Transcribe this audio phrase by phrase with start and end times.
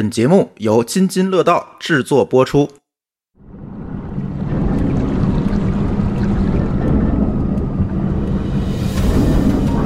[0.00, 2.66] 本节目由津津乐道制作播出。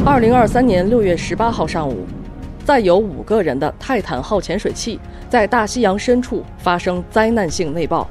[0.06, 2.06] 二零二三年六月十八号上午，
[2.64, 8.08] 载有五个人的泰坦号潜水器在大西洋深处发生灾难性内爆。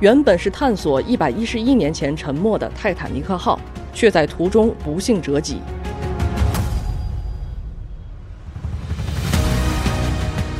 [0.00, 3.58] 原本是探索一百一十一年前沉没的泰坦尼克号，
[3.94, 5.62] 却在途中不幸折戟。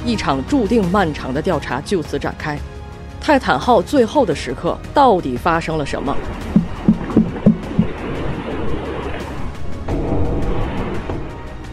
[0.05, 2.59] 一场注定漫长的调查就此展开。
[3.21, 6.15] 泰坦号最后的时刻，到底发生了什么？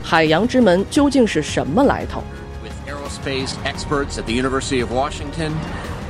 [0.01, 2.23] 海洋之门究竟是什么来头
[2.63, 5.51] ？with aerospace experts at the University of Washington,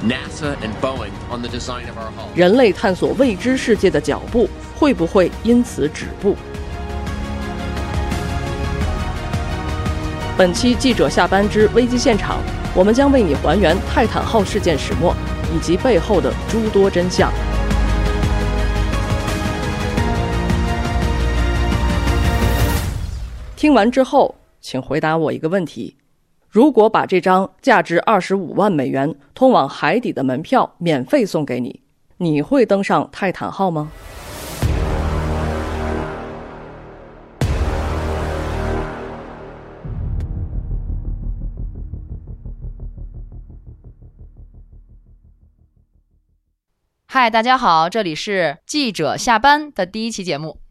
[0.03, 2.29] NASA, and Boeing on the design of our hull.
[2.35, 6.35] 人类探索未知世界的脚步会不会因此止步？
[10.41, 12.41] 本期记者下班之危机现场，
[12.75, 15.15] 我们将为你还原泰坦号事件始末
[15.53, 17.31] 以及背后的诸多真相。
[23.55, 25.95] 听完之后，请回答我一个问题：
[26.49, 31.81] 如果把这张价值二十五万美元通往海底的门票免费送给你，
[32.17, 33.91] 你会登上泰坦号吗？
[47.13, 50.61] 嗨，大家好，这里是记者下班的第一期节目，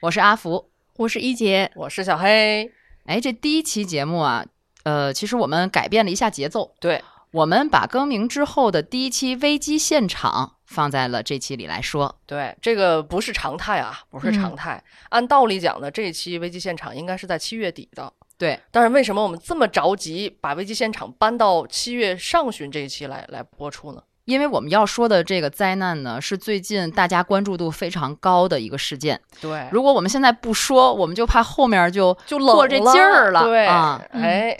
[0.00, 0.70] 我是阿福。
[0.96, 2.72] 我是一杰，我是小黑。
[3.04, 4.42] 哎，这第一期节目啊，
[4.84, 12.18] 呃，其实我们改变了一下节奏，对，我们把更名之后的第一期危机现场放在了这期里来说。
[12.24, 14.82] 对，这个不是常态啊，不是常态。
[15.10, 18.10] 按道理讲呢，这一期危机现场应该是在七月底的。
[18.38, 24.02] 对，但是为什么我们这么着急把危机现场搬到七月上旬这一期来来播出呢？
[24.24, 29.20] 因为我们要说的这个灾难呢，是最近大家关注度非常高的一个事件。
[29.40, 34.56] 对，如果我们现在不说，我们就怕后面就就冷过这劲儿了对，啊哎，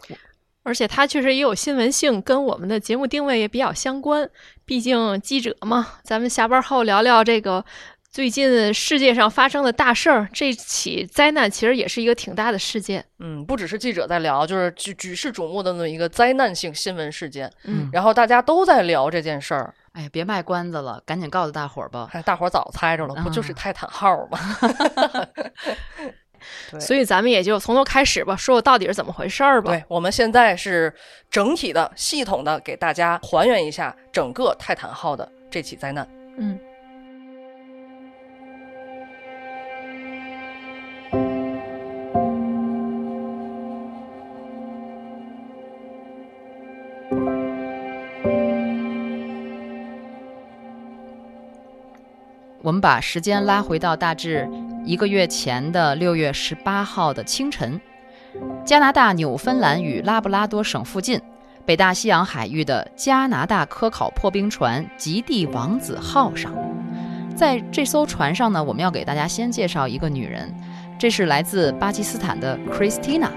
[0.62, 4.28] 而且它确实也有新闻性，跟我们的节目定位也比较相关。
[4.64, 7.64] 毕竟记者嘛，咱们下班后聊聊这个
[8.10, 10.28] 最近世界上发生的大事儿。
[10.32, 13.04] 这起灾难其实也是一个挺大的事件。
[13.20, 19.72] 嗯，不只是记者在聊，就是举举世瞩目的那么一个灾难性新闻事件，嗯，然后大家都在聊这件事儿。
[19.92, 22.08] 哎，别卖关子了，赶紧告诉大伙儿吧。
[22.12, 24.38] 哎，大伙儿早猜着了，不就是嗯泰坦号吗？
[26.70, 29.70] 对所以咱们也就从头开始吧，说说到底是怎么回事儿吧。
[29.70, 30.92] 对，我们现在是
[31.30, 36.08] 整体的、系统的给大家还原一下整个泰坦号的这起灾难。
[36.38, 36.58] 嗯，
[52.80, 54.48] 把时间拉回到大致
[54.84, 57.80] 一个月前的六月十八号的清晨，
[58.64, 61.20] 加拿大纽芬兰与拉布拉多省附近，
[61.66, 66.54] 北大西洋海域的加拿大科考破冰船“极地王子号”上，
[67.36, 70.54] 在这艘船上呢，我们要给大家先介绍一个女人，
[70.98, 73.28] 这是来自巴基斯坦的 Christina。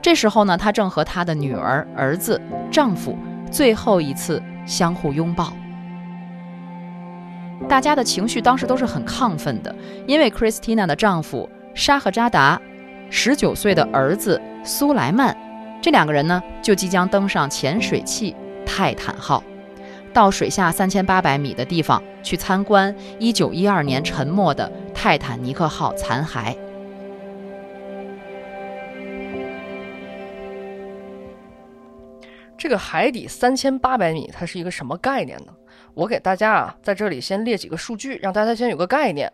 [0.00, 2.40] 这时候呢，她正和她的女儿、儿子、
[2.70, 3.18] 丈夫
[3.50, 5.52] 最后一次相互拥抱。
[7.68, 9.74] 大家的情绪当时都是很亢奋的，
[10.06, 12.60] 因为 Christina 的丈夫沙赫扎达、
[13.10, 15.36] 十九岁的儿子苏莱曼，
[15.82, 19.42] 这两个人呢就即将登上潜水器泰坦号，
[20.12, 26.56] 到水下三千八百米的地方去参观一九一二年沉没的泰坦尼克号残骸。
[32.56, 35.52] 这个海底三千八百米，它是一个什么概念呢？
[35.96, 39.32] 我给大家啊，在这里先列几个数据，让大家先有个概念。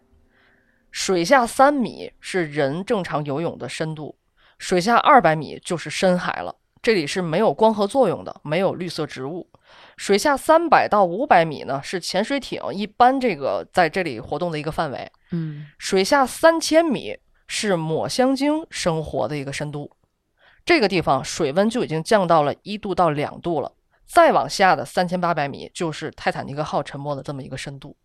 [0.93, 4.17] 水下三米是人正常游泳的深度，
[4.59, 6.55] 水下二百米就是深海了。
[6.81, 9.51] 这里是没有光合作用的，没有绿色植物。
[9.97, 15.11] 水下三百到五百米呢，是潜水艇一般这个在这里活动的一个范围。
[15.33, 17.19] 嗯，水下三千米
[17.49, 19.91] 是抹香鲸生活的一个深度，
[20.65, 23.73] 这个地方水温就已经降到了一度到两度了。
[24.13, 27.97] 再往下的三千八百米就是泰坦尼克号沉没的这么一个深度。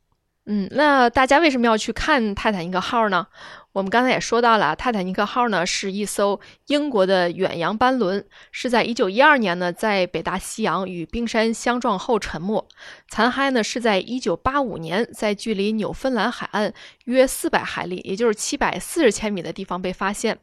[0.49, 3.27] 嗯，那大家为什么要去看泰坦尼克号呢？
[3.73, 12.65] 我们刚才也说到了，泰坦尼克号呢是一艘英国的远洋班轮，是在1912年呢在北大西洋与冰山相撞后沉没，
[13.09, 20.39] 残骸呢是在1985年在距离纽芬兰海岸约400海里，也就是740千米的地方被发现。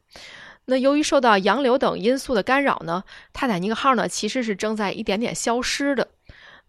[0.67, 6.09] 那由于受到洋流等因素的干扰呢，泰坦尼克号呢其实是正在一点点消失的。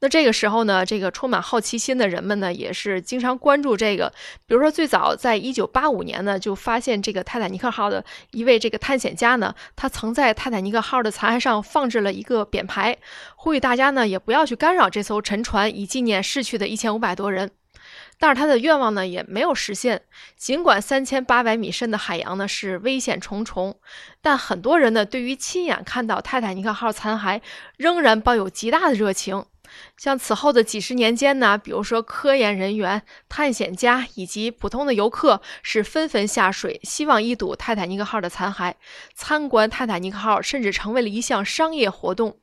[0.02, 4.12] 那这个时候呢，这个充满好奇心的人们呢，也是经常关注这个。
[4.46, 12.98] 比如说，最早在一九八五年呢，就发现这个泰坦尼克号的一位这个探险家呢，他曾在泰坦尼克号的残骸上放置了一个匾牌，
[13.38, 17.52] 呼吁大家呢也不要去干扰这艘沉船，以纪念逝去的一千五百多人。
[18.18, 20.02] 但是他的愿望呢也没有实现。
[20.36, 23.80] 尽管三千八百米深的海洋呢是危险重重，
[24.22, 27.42] 但很多人呢对于亲眼看到泰坦尼克号残骸
[27.78, 29.46] 仍然抱有极大的热情。
[29.98, 38.76] 像此后的几十年间呢，比如说科研人员、探险家以及普通的游客是纷纷下水，希望一睹泰坦尼克号的残骸。
[39.16, 42.38] 参观泰坦尼克号甚至成为了一项商业活动。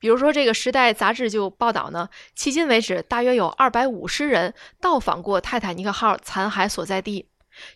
[0.00, 7.28] 比如说，这个《时代》杂志就报道呢，迄今为止，大约有二百五十人到访过泰坦尼克号残骸所在地。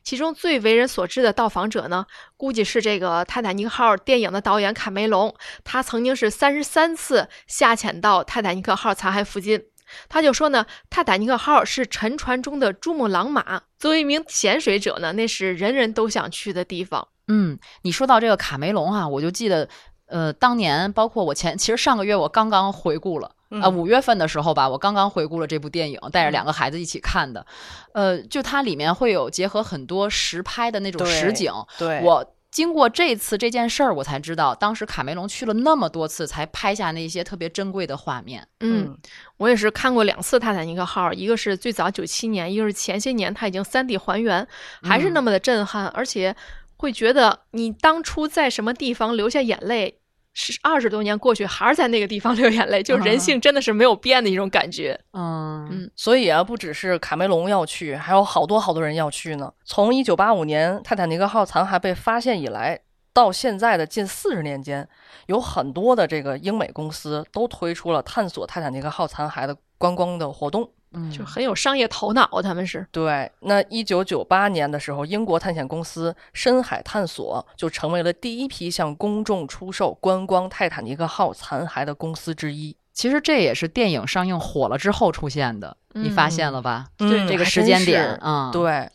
[0.03, 2.07] 其中最为人所知的到访者呢，
[2.39, 5.35] 估计是这个《泰坦尼克号》电影的导演卡梅隆。
[5.63, 9.63] 他曾经是三十三次下潜到泰坦尼克号残骸附近。
[10.09, 13.61] 他就说呢，泰坦尼克号是沉船中的珠穆朗玛。
[13.79, 17.07] 作为一名潜水者呢，那是人人都想去的地方。
[17.29, 19.69] 嗯，你说到这个卡梅隆啊，我就记得，
[20.07, 23.31] 呃，当年包括我前，其实上个月我刚刚回顾了。
[23.63, 27.47] 啊，五月份的时候吧，我刚刚回顾了这部电影，带着两个孩子一起看的。
[27.93, 31.53] 呃，就它里面会有结合很多实拍的那种实景。
[31.79, 38.45] 对，我经过这次这件事儿，我才知道，当时卡梅隆去了那么多次，才拍下那些特别珍贵的画面。
[38.59, 38.99] 嗯，
[39.37, 44.45] 我也是看过两次《泰坦尼克号》，一个是最早九七年，一个是前些年它已经三 D 还原，
[44.83, 46.35] 还是那么的震撼，而且
[46.85, 50.01] 会觉得你当初在什么地方流下眼泪。
[50.37, 54.99] 是二十多年过去，还是在那个地方流眼泪，就是人性真的是没有变的一种感觉。
[55.13, 59.53] 嗯嗯，所以啊，不只是卡梅隆要去，还有好多好多人要去呢。
[59.65, 62.81] 从一九八五年泰坦尼克号残骸被发现以来，
[63.13, 64.89] 到现在的近四十年间，
[65.27, 70.69] 有很多的这个英美公司都推出了探索泰坦尼克号残骸的观光的活动。
[70.95, 73.31] 嗯，就很有商业头脑，他们是对。
[73.41, 82.77] 那一九九八年的时候，英国探险公司深海探索就成为了第一批向公众出售观光泰坦尼克号残骸的公司之一。
[82.93, 86.87] 其实这也是电影上映火了之后出现的，你发现了吧？
[86.97, 88.89] 对这个时间点啊，对。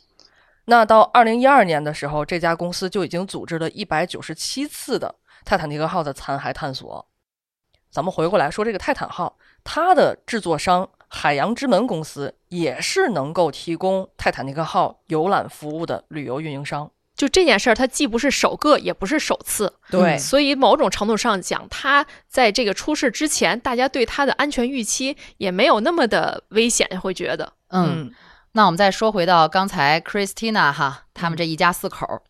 [0.66, 7.06] 那到二零一二年的时候，这家公司就已经组织了一百九十七次的泰坦尼克号的残骸探索。
[7.92, 10.90] 咱们回过来说，这个泰坦号，它的制作商。
[11.10, 16.90] 海洋之门公司也是能够提供泰坦尼克号游览服务的旅游运营商。
[17.16, 19.74] 就这件事儿，它既不是首个，也不是首次。
[19.92, 27.52] 对，所以某种程度上讲，它在这个出事之前，大家对它的安全预期也没有那么的危险，会觉得。
[27.72, 28.10] 嗯，
[28.54, 32.24] 那我们再说回到刚才 Christina 哈，他们这一家四口，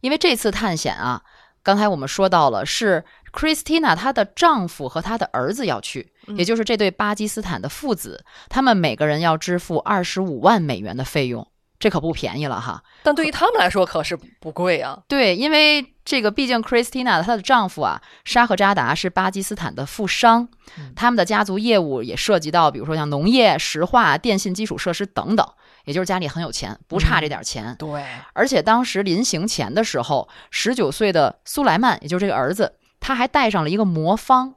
[0.00, 1.22] 因为这次探险啊，
[1.62, 6.12] 刚才我们说到了是 Christina 她的丈夫和她的儿子要去。
[6.36, 11.44] 也就是这对巴基斯坦的父子，他们每个人要支付二十五万美元的费用，
[11.80, 12.80] 这可不便宜了哈。
[13.02, 15.00] 但对于他们来说可是不贵啊。
[15.08, 20.48] 对，因为这个毕竟 Christina 她的丈夫啊，沙赫扎达是巴基斯坦的富商，
[20.94, 25.44] 他们的家族业务也涉及到，比如说像农业、石化、电信基础设施等等，
[25.86, 27.74] 也就是家里很有钱，不差这点钱。
[27.80, 34.54] 对，而且当时临行前的时候，十九岁的苏莱曼，也就是这个儿子，他还带上了一个魔方。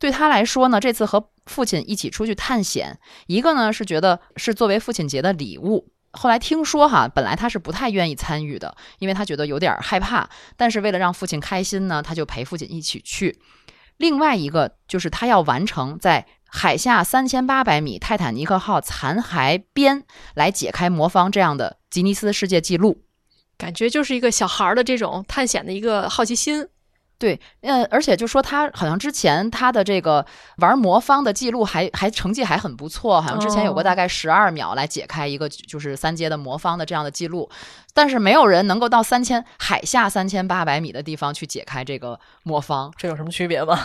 [0.00, 5.92] 对他来说呢，这次和父亲一起出去探险，一个呢是觉得是作为父亲节的礼物。
[6.12, 10.30] 后来听说哈，本来他是不太愿意参与的，因为他觉得有点害怕。
[10.56, 13.38] 但是为了让父亲开心呢，他就陪父亲一起去。
[13.98, 23.02] 另外一个就是他要完成在海下三千八百米泰坦尼克号残骸边来解开魔方这样的吉尼斯世界纪录。
[23.58, 26.68] 感觉就是一个小孩的这种探险的一个好奇心。
[27.18, 30.24] 对，嗯，而且就说他好像之前他的这个
[30.58, 37.50] 玩魔方的记录还还成绩还很不错，好像之前有过大概十二秒来解开一个就是三阶的魔方的这样的记录，
[37.92, 43.76] 但是没有人能够到三千海下三千八百米的地方去解开这个魔方，这有什么区别吗？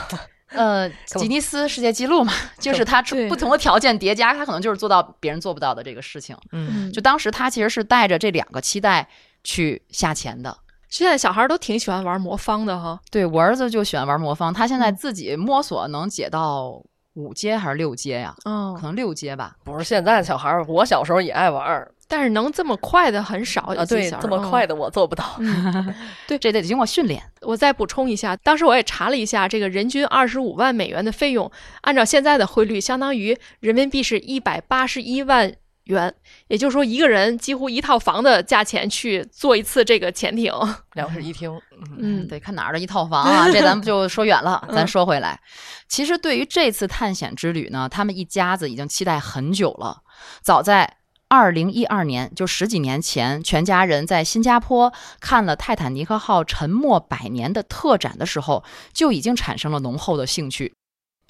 [0.49, 0.87] 呃，
[1.17, 6.37] 吉尼斯世界纪录嘛，就是他出不同的条件叠加，他可能就是做到别人做不到的这个事情。
[6.51, 9.09] 嗯，就当时他其实是带着这两个期待
[9.43, 10.55] 去下潜的。
[10.93, 16.79] 现在小孩都挺喜欢玩魔方的哈，对我儿子就喜欢玩魔方，他现在自己摸索能解到
[17.15, 18.35] 五阶还是六阶呀？
[18.45, 19.55] 嗯可，能六阶吧。
[19.63, 24.75] 不是现在的小孩儿，我小时候也爱玩儿但是能这么快的很少啊，对，这么快的。
[24.75, 25.25] 我做不到。
[25.39, 25.95] 嗯
[26.27, 27.23] 这得经过训练。
[27.41, 35.51] 我再补充一下，当时我也查了一下，这个人均二十五万美元的费用，按照现在的汇率，相当于人民币是一百八十一万
[35.85, 36.13] 元，
[36.47, 40.53] 也就是说，一个人几乎一套房的价钱去坐一次这个潜艇。
[40.95, 44.65] 两室一厅，嗯，嗯，得看哪儿的一套房啊， 这咱们就说远了。
[44.69, 45.39] 咱嗯说回来，
[45.89, 50.03] 其实对于这次探险之旅呢，他们一家子已经期待很久了。
[50.41, 50.97] 早在
[51.27, 58.63] 二零一二年，就十几年前，全家人在新加坡看了泰坦尼克号沉没百年的特展的时候，
[58.93, 60.73] 就已经产生了浓厚的兴趣。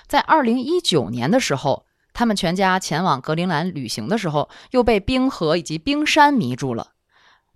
[0.05, 6.89] 在二零一九年的时候，他们全家前往格陵兰旅行的时候，又被冰河以及冰山迷住了。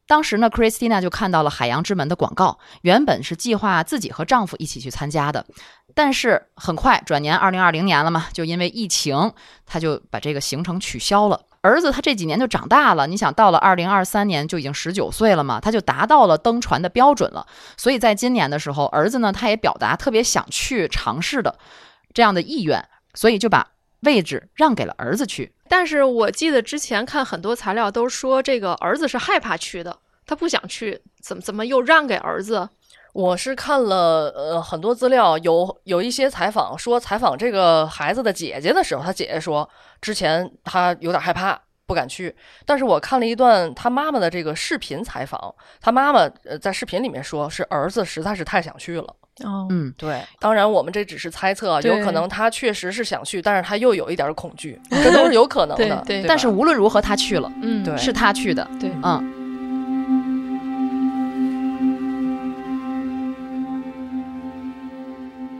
[0.07, 5.45] 当时呢，Christina 就看到了海洋之门的广告，原本是计划自己和丈夫一起去参加的，
[5.93, 9.33] 但是很快转年二零二零年了嘛，就因为疫情，
[9.65, 11.41] 他就把这个行程取消了。
[11.59, 17.45] 儿子他这几年就长大了，你想到了二零二三年就已经十九岁了嘛，他就达到了登船的标准了。
[17.75, 21.59] 所以在今年的时候，儿子呢他也表达特别想去尝试的
[22.13, 23.67] 这样的意愿，所以就把
[24.01, 25.53] 位置让给了儿子去。
[25.67, 32.69] 但是我记得之前看很多材料都说这个儿子是害怕去的，他不想去，怎么怎么又让给儿子？
[33.13, 39.67] 我是看了呃很多资料，有有一些采访说，采访这个孩子的姐姐的时候，他姐姐说
[39.99, 42.35] 之前他有点害怕，不敢去。
[42.63, 49.15] 但是我看了一段他妈妈的这个视频采访，他妈妈呃在视频里面说是儿子实在是太想去了。
[49.43, 56.03] 哦，嗯，对，当然我们这只是猜测，有可能他确实是想去，但是他又有一点恐惧， 这都是有可能的。
[56.05, 58.67] 对但是无论如何他去了，嗯，对是他去的。
[58.79, 59.33] 对，嗯，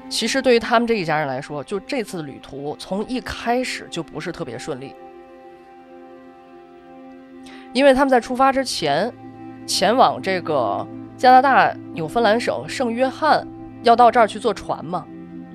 [0.09, 4.95] 其实对于他们这一家人来说，就这次旅途从一开始就不是特别顺利，
[7.73, 9.13] 因为他们在出发之前，
[9.67, 13.45] 前往这个加拿大纽芬兰省圣约翰，
[13.87, 15.05] 要到这儿去坐船嘛，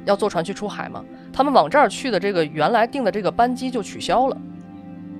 [0.07, 1.05] 要坐船去出海嘛。
[1.33, 4.37] 他们往这儿去的这个原来订的这个班机就取消了，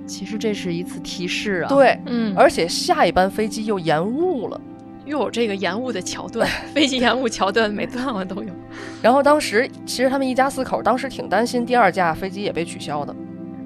[0.07, 4.59] 其实这是一次提示啊。，对，嗯，而且下一班飞机又延误了。
[5.05, 8.49] 又有这个延误的桥段，飞机延误桥段，每段我都有。
[9.03, 13.13] 然后当时其实他们一家四口当时挺担心第二架飞机也被取消的，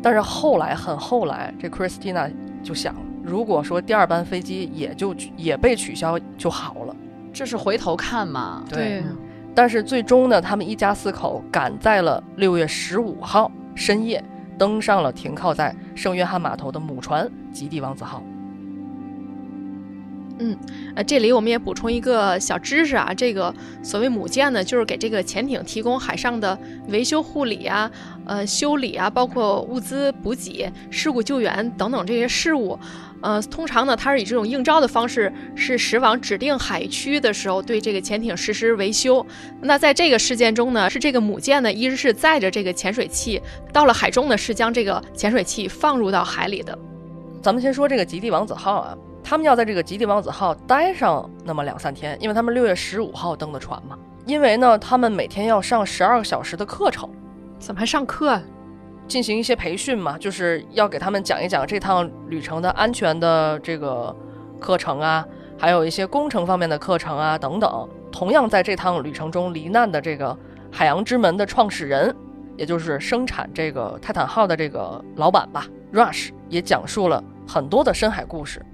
[0.01, 2.31] 但是后来很后来，这 Christina
[2.63, 6.95] 就想，如果说第二班飞机也就也被取消就好了。
[7.31, 8.63] 这是回头看嘛。
[8.67, 9.15] 对嗯
[9.57, 14.23] 但是最终呢，他们一家四口赶在了六月十五号深夜
[14.55, 18.21] 登上了停靠在圣约翰码头的母船极地王子号。
[20.37, 20.55] 嗯
[20.95, 26.55] 呃，这里我们也补充一个小知识啊，这个所谓母舰呢，就是给这个潜艇提供海上的
[26.89, 27.89] 维修护理啊、
[28.27, 32.77] 呃修理啊，包括物资补给、事故救援等等这些事务。
[33.21, 39.25] 呃，通常呢，它是以这种应招的方式，是驶往指定海区的时候对这个潜艇实施维修。
[39.61, 43.41] 那在这个事件中呢，是这个母舰呢，一直是载着这个潜水器，
[43.73, 46.77] 到了海中呢，是将这个潜水器放入到海里的。
[47.41, 53.97] 咱们先说这个极地王子号啊，他们要在这个极地王子号待上那么两三天，因为他们六月十五号登的船嘛。
[54.25, 57.09] 因为呢，他们每天要上十二个小时的课程，
[57.57, 58.43] 怎么还上课啊？
[59.07, 64.15] 进行一些培训嘛，就是要给他们讲一讲这趟旅程的安全的这个
[64.59, 65.25] 课程啊，
[65.57, 67.89] 还有一些工程方面的课程啊等等。
[68.11, 70.35] 同样在这趟旅程中罹难的这个
[70.71, 72.13] 海洋之门的创始人，
[72.57, 78.65] 也就是生产这个泰坦号的这个老板吧，Rush 也讲述了很多的深海故事。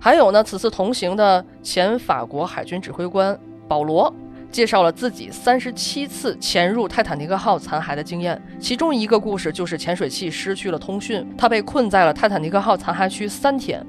[0.00, 4.12] 还有呢，此次同行的前法国海军指挥官保罗
[4.50, 13.84] 介绍了自己三十七次潜入泰坦尼克号残骸的经验，其中一个故事就是潜水器失去了通讯，他被困在了泰坦尼克号残骸区三天。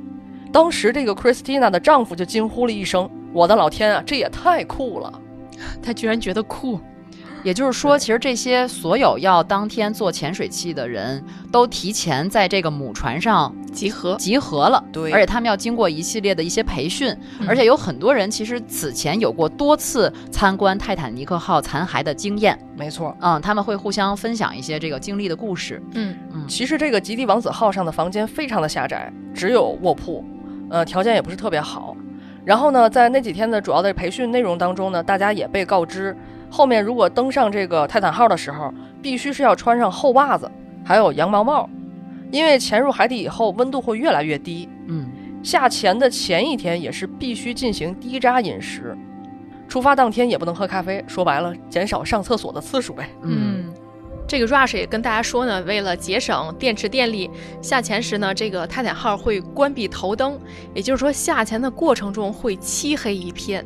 [0.51, 5.22] 当时这个 Christina 的丈夫就惊呼了一声：“我的老天啊，这也太酷了！”
[5.82, 6.80] 他居然觉得酷。
[7.43, 15.12] 也就是说，其实这些所有要当天做潜水器的人都提前在这个母船上集合，集合了，对。
[15.12, 17.48] 而且他们要经过一系列的一些培训，嗯。
[17.48, 30.24] 而且有很多人其实此前有过多次参观泰坦尼克号残骸的经验，没错，嗯，他们会互相分享一些这个经历的故事，嗯嗯，其实这个极地王子号上的房间非常的狭窄，只有卧铺，
[30.69, 31.96] 呃，条件也不是特别好。
[32.46, 36.15] 然后呢，在那几天的主要的培训内容当中呢，大家也被告知，
[36.50, 40.50] 后面如果登上这个泰坦号的时候，必须是要穿上厚袜子，
[40.84, 41.70] 还有羊毛帽，
[42.32, 44.68] 因为潜入海底以后温度会越来越低。
[44.88, 45.10] 嗯，
[45.44, 48.98] 下潜的前一天也是必须进行低渣饮食，
[49.68, 53.08] 出发当天也不能喝咖啡，说白了，减少上厕所的次数呗。
[53.22, 53.72] 嗯，
[54.27, 57.29] 这个 Rush 也跟大家说呢，为了节省电池电力，
[57.62, 60.39] 下潜时呢，这个泰坦号会关闭头灯，
[60.74, 63.65] 也就是说下潜的过程中会漆黑一片。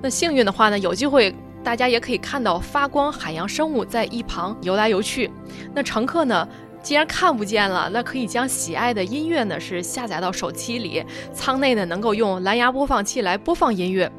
[0.00, 5.30] 那幸运的话呢，有机会大家也可以看到发光海洋生物在一旁游来游去。
[5.74, 6.46] 那乘客呢，
[6.82, 14.10] 既然看不见了，那可以将喜爱的音乐呢是下载到手机里，舱内呢能够用蓝牙播放器来播放音乐。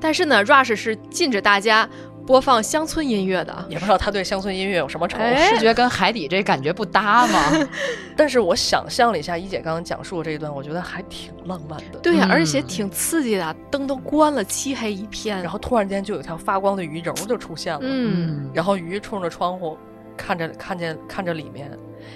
[0.00, 1.88] 但是呢，Rush 是禁止大家
[2.28, 3.66] 播放乡村音乐的。
[3.70, 5.16] 也不知道他对乡村音乐有什么仇。
[5.16, 7.66] 哎视觉跟海底这感觉不搭吗？
[8.14, 11.98] 但是我想象了一下一姐刚刚讲述的这一段，我觉得还挺浪漫的。
[12.02, 15.40] 对呀、嗯而且挺刺激的，灯都关了，漆黑一片。
[15.40, 19.78] 然后突然间就有一条发光的鱼柔就出现了，嗯，然后鱼冲着窗户
[20.14, 21.70] 看着看见看着里面，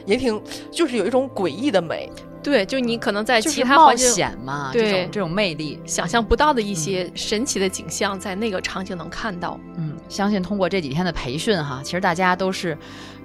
[0.07, 2.11] 也挺就是有一种诡异的美。
[2.43, 5.79] 对，就你可能在其他环境险嘛，对这种这种魅力。
[5.87, 9.61] 想象不到的一些神奇的景象，在那个场景能看到。
[9.77, 12.77] 嗯，相信通过这几天的培训哈，其实大家都是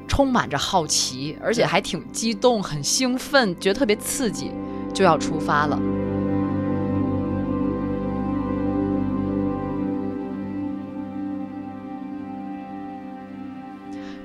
[0.08, 4.52] 充满着好奇，而且还挺激动、很兴奋，觉得特别刺激，
[4.94, 5.80] 就要出发了。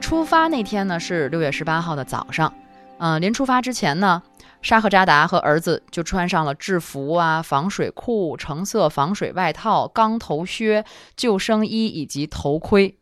[0.03, 2.53] 出发那天呢是六月十八号的早上，
[2.99, 4.23] 嗯、临出发之前呢，
[4.61, 10.85] 沙赫扎达和儿子就穿上了制服啊、防水裤、橙色防水外套、钢头靴、
[11.17, 12.99] 救生衣以及头盔，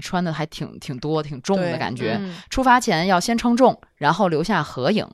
[0.00, 2.16] 穿的还挺挺多、挺重的感觉。
[2.18, 5.06] 嗯出发前要先称重，然后留下合影。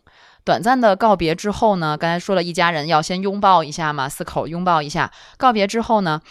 [0.44, 5.12] 短暂的告别之后呢，刚才说了一家人要先拥抱一下嘛，四口拥抱一下。
[5.36, 6.22] 告别之后呢，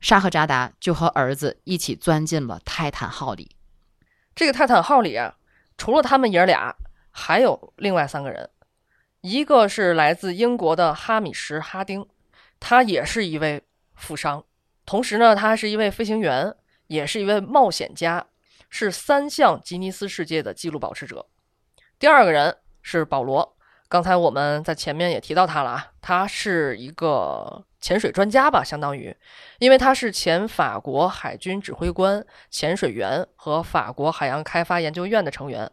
[0.00, 3.55] 沙赫扎达就和儿子一起钻进了泰坦号里。
[4.36, 5.34] 这个泰坦号里啊，
[5.78, 6.76] 除了他们爷俩，
[7.10, 8.50] 还有另外三个人，
[9.22, 12.06] 一个是来自英国的哈米什·哈丁，
[12.60, 13.64] 他也是一位
[13.94, 14.44] 富商，
[14.84, 16.54] 同时呢，他还是一位飞行员，
[16.88, 18.26] 也是一位冒险家，
[18.68, 21.26] 是三项吉尼斯世界的纪录保持者。
[21.98, 23.56] 第二个人是保罗，
[23.88, 29.16] 刚才我们在前面也提到他了啊，他是一个潜水专家吧，相当于，
[29.60, 35.70] 因为他是前法国海军指挥官、潜水员和法国海洋开发研究院的成员，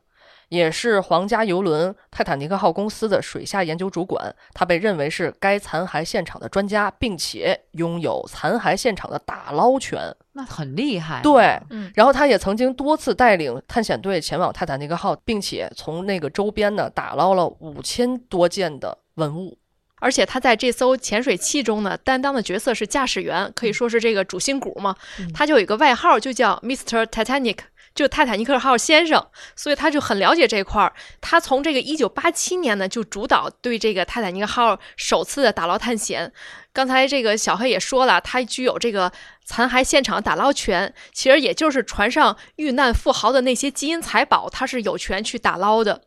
[0.50, 4.36] 也是皇家游轮泰坦尼克号公司的水下研究主管。
[4.54, 10.16] 他被认为是该残骸现场的专家，并且拥有残骸现场的打捞权。
[10.34, 11.20] 那很厉害。
[11.24, 19.58] 对，嗯然后他也曾经多次带领探险队前往泰坦尼克号，并且从那个周边呢打捞了五千多件的文物。
[20.04, 24.94] 而且他在这艘潜水器中呢，担当的角色是驾驶员，可以说是这个主心骨嘛。
[25.34, 27.06] 他就有一个外号，就叫 Mr.
[27.06, 27.60] Titanic，
[27.96, 30.92] 就泰坦尼克号先生，所以他就很了解这块儿。
[31.22, 36.34] 他从这个一九八七年呢，就主导对这个泰坦尼克号首次的打捞探险。
[36.74, 39.10] 刚才这个小黑也说了，他具有这个
[39.46, 46.02] 残骸现场打捞权，其实也就是船上遇难富豪的那些金银财宝，他是有权去打捞的。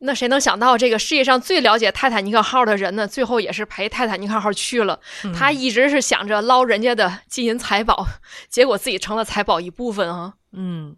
[0.00, 5.00] 那谁能想到，这个世界上最了解泰坦尼克号的人呢，最后也是陪泰坦尼克号去了。
[5.34, 8.06] 他一直是想着捞人家的金银财宝，
[8.48, 10.34] 结果自己成了财宝一部分啊。
[10.52, 10.94] 嗯，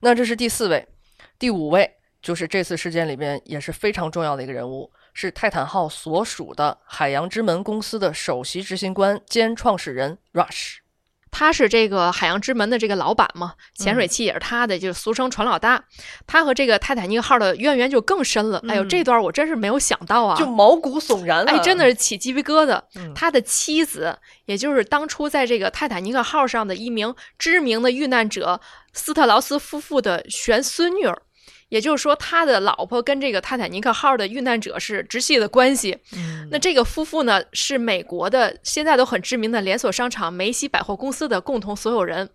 [0.00, 0.88] 那这是第四位，
[1.38, 1.88] 第五位
[2.20, 10.79] 就是这次事件里边也是非常重要的一个人物，是泰坦号所属的海洋之门公司的首席执行官兼创始人 Rush。
[11.30, 15.82] 他是这个海洋之门的这个老板嘛，潜水器也是他的，就是俗称船老大。
[16.26, 18.62] 他和这个泰坦尼克号的渊源就更深了。
[18.68, 20.36] 哎呦，嗯这段我真是没有想到啊！
[20.36, 21.52] 就毛骨悚然了！
[21.52, 22.80] 哎，真的是起鸡皮疙瘩。
[22.96, 24.16] 嗯他的妻子，
[24.46, 28.60] 也就是当初在这个泰坦尼克号上的一名知名的遇难者
[28.92, 31.22] 斯特劳斯夫妇的玄孙女儿，
[31.70, 35.96] 也就是说，他的老婆跟这个泰坦尼克号的遇难者是直系的关系。
[36.14, 42.28] 嗯那这个夫妇呢，是美国的现在都很知名的连锁商场梅西百货公司的共同所有人。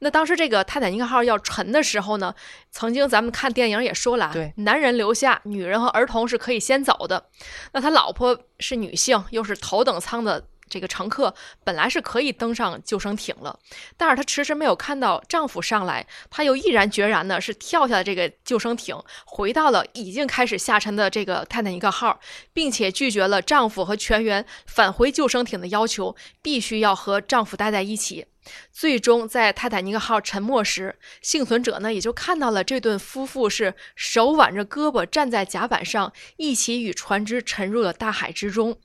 [0.00, 2.34] 那当时这个泰坦尼克号要沉的时候呢，
[2.70, 7.24] 曾经咱们看电影也说了啊，对男人留下，女人和儿童是可以先走的。
[7.72, 10.44] 那他老婆是女性，又是头等舱的。
[10.72, 13.58] 这个乘客本来是可以登上救生艇了，
[13.98, 22.18] 但是她迟迟没有看到丈夫上来，她又毅然决然的是跳下了这个救生艇，回到了已经开始下沉的这个泰坦尼克号，
[22.54, 28.24] 并且拒绝了丈夫和全员返回救生艇的要求，必须要和丈夫待在一起。
[28.72, 38.78] 最终，在泰坦尼克号沉没时，幸存者呢也就看到了这对夫妇是手挽着胳膊站在甲板上，一起与船只沉入了大海之中。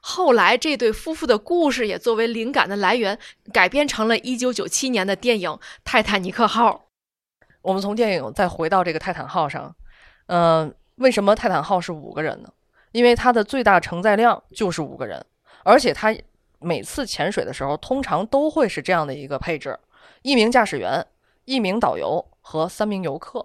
[0.00, 3.18] 后来，这对夫妇的故事也作为灵感的来源，
[3.52, 5.50] 改编成了一九九七年的电影
[5.84, 6.72] 《泰坦尼克号》。
[7.62, 9.74] 我们从电影再回到这个泰坦号上，
[10.26, 12.48] 嗯、为什么泰坦号是五个人呢？
[12.92, 15.24] 因为它的最大承载量就是五个人，
[15.64, 16.16] 而且它
[16.60, 19.78] 每次潜水的时候，通常都会是这样的一个配置：
[20.22, 21.04] 一名驾驶员，
[21.44, 23.44] 一名导游和三名游客。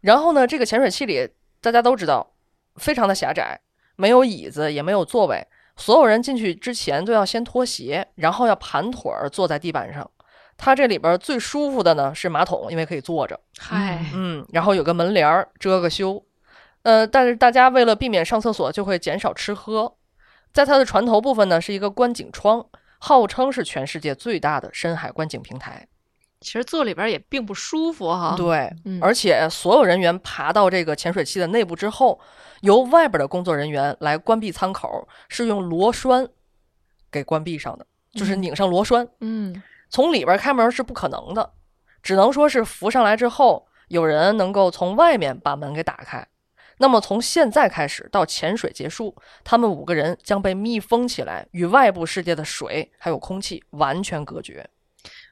[0.00, 1.28] 然后呢，这个潜水器里
[1.60, 2.30] 大家都知道，
[2.76, 3.60] 非常的狭窄，
[3.98, 5.44] 没有椅子，也没有座位。
[5.76, 10.08] 所有人进去之前都要先脱鞋，然后要盘腿儿坐在地板上。
[10.56, 16.24] 它这里边最舒服的呢是马桶，因为可以坐着，嗨，嗯，然后有个门帘儿遮个羞。
[16.82, 19.96] 呃，但是大家为了避免上厕所，就会减少吃喝。
[20.52, 22.64] 在它的船头部分呢，是一个观景窗，
[22.98, 25.86] 号称是全世界最大的深海观景平台。
[26.40, 28.34] 其实坐里边也并不舒服哈。
[28.36, 32.20] 对，嗯而且所有人员爬到这个潜水器的内部之后，
[32.60, 36.28] 由外边的工作人员来关闭舱口，是用螺栓
[37.10, 39.06] 给关闭上的，就是嗯拧上螺栓。
[39.20, 41.52] 嗯，从里边开门是不可能的，
[42.02, 46.26] 只能说是浮上来之后，有人能够从外面把门给打开。
[46.80, 54.70] 那么从现在开始到潜水结束，他们五个人将被密封起来，与外部世界的水还有空气完全隔绝。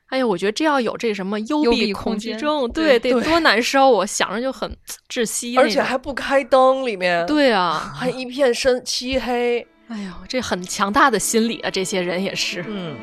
[0.09, 4.77] 哎呀，我觉得这要有这什么幽幽闭闭恐惧症，对对，得多难受，我想着就很
[5.09, 5.57] 窒息。
[5.59, 9.67] 而且还不开灯，里面，对啊， 还一片深漆黑。
[9.89, 12.65] 哎呦，这很强大的心理啊，这些人也是。
[12.69, 12.97] 嗯，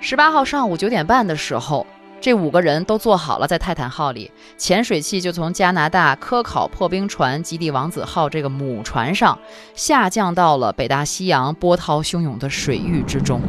[0.00, 1.86] 十八号上午九点半的时候，
[2.24, 9.38] 这五个人都坐好了，在泰坦号里，潜水器就从加拿大科考破冰船“极地王子号”这个母船上
[9.74, 13.42] 下降到了北大西洋波涛汹涌的水域之中。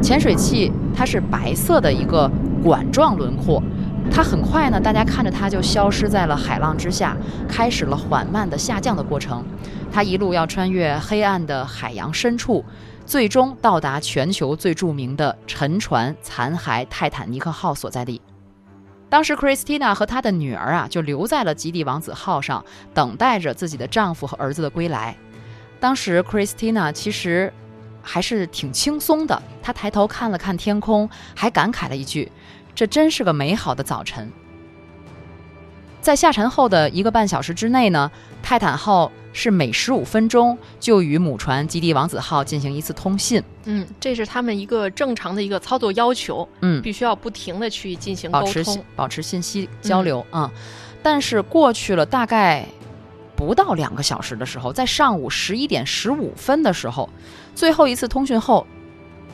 [0.00, 2.30] 潜水器它是白色的一个
[2.64, 3.62] 管状轮廓，
[4.10, 7.14] 它很快呢，大家看着它就消失在了海浪之下，
[7.46, 9.44] 开始了缓慢的下降的过程。
[9.96, 12.62] 他一路要穿越黑暗的海洋深处，
[13.06, 18.20] 最终到达全球最著名的沉船残骸泰坦尼克号所在地。
[19.08, 25.16] 当时，Christina 和她的女儿啊，就留在了极地王子号上，等待着自己的丈夫和儿子的归来。
[25.80, 27.50] 当时，Christina 其实
[28.02, 32.30] 还是挺轻松的，她抬头看了看天空，还感慨了一句
[32.76, 34.30] ：“这真是个美好的早晨。”
[36.02, 38.10] 在下沉后的一个半小时之内呢，
[38.42, 43.42] 泰坦号是每十五分钟就与母船基地王子号进行一次通信。
[43.64, 48.64] 嗯，这是他们一个正常的一个操作要求，嗯，必须要不停的去进行沟保持。
[48.96, 50.50] 保持信息交流啊、嗯。
[51.02, 52.66] 但是过去了大概
[53.36, 57.06] 不到两个小时的时候，在上午十一点十五分的时候，
[57.54, 58.66] 最后一次通讯后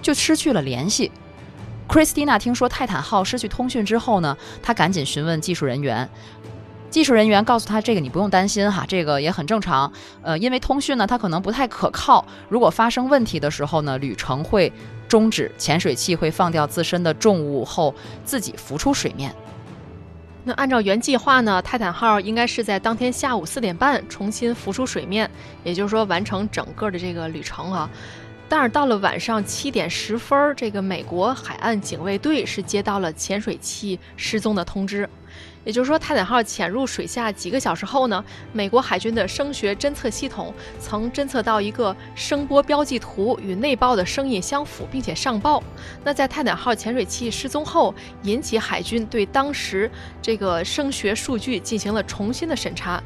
[0.03, 1.13] 就失去了联系。
[1.89, 6.09] Christina 听说泰坦号失去通讯之后呢，她赶紧询问技术人员。
[6.93, 9.91] 技术人员告诉他，这个你不用担心哈，这个也很正常。
[10.21, 12.23] 呃，因为通讯呢，它可能不太可靠。
[12.51, 14.71] 如果发生问题的时候呢，旅程会
[15.09, 17.95] 终止，潜水器会放掉自身的重物后
[18.27, 19.35] 自己浮出水面。
[20.45, 25.31] 那按照原计划呢，泰坦号应该是在当天下午四点半重新浮出水面，
[25.65, 27.89] 也就是说完成整个的这个旅程啊。
[28.51, 35.09] 但是到了晚上七点十分，这个美国海岸警卫队是接到了潜水器失踪的通知。
[35.65, 45.63] 也就是说，泰坦号潜入水下几个小时后呢，美国海军的声学侦测系统曾侦测到一个声波标记图与内爆的声音相符，并且上报。
[46.03, 53.03] 那在泰坦号潜水器失踪后，引起海军对当时这个声学数据进行了重新的审查。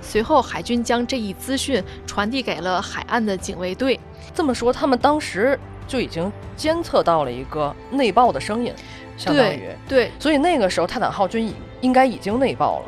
[0.00, 3.98] 随后，海军将这一资讯传递给了海岸的警卫队。
[4.32, 8.72] 这么说，他们当时就已经监测到了一个内爆的声音，
[9.16, 9.58] 相当于。
[9.58, 12.84] 对对，所以那个时候泰坦号军已应该已经内爆了。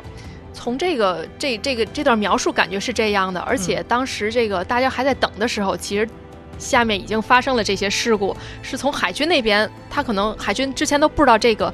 [0.53, 6.07] 从这个这这个这段描述感觉是这样的，而且当时这个大家还在等的时候，其实
[6.59, 11.73] 下面已经发生了这些事故，是从海军那边，他可能海军之前都不知道这个，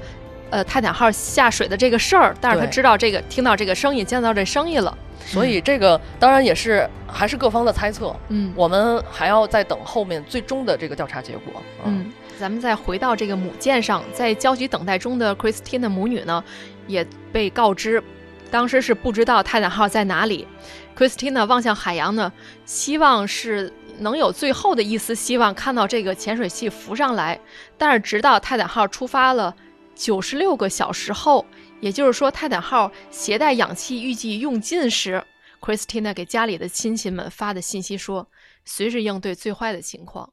[0.50, 11.62] 呃，泰坦号下水的这个事儿，但是他知道这个，听到这个声音，见到这声音了，所以这个当然也是还是各方的猜测，嗯我们还要再等后面最终的这个调查结果。
[11.86, 16.44] 嗯，咱们再回到这个母舰上，在焦急等待中的 Christine 母女呢，
[16.88, 18.02] 也被告知，
[18.50, 20.48] 当时是不知道泰坦号在哪里。
[20.98, 22.32] Christina 望向海洋呢，
[22.66, 27.40] 希望是能有最后的一丝希望看到这个潜水器浮上来。
[27.78, 29.54] 但是直到泰坦号出发了
[29.98, 31.46] 九十六个小时后，
[31.82, 35.24] 也就是说泰坦号携带氧气预计用尽时
[35.60, 38.30] ，Christina 给家里的亲戚们发的信息说，
[38.64, 40.32] 随时应对最坏的情况。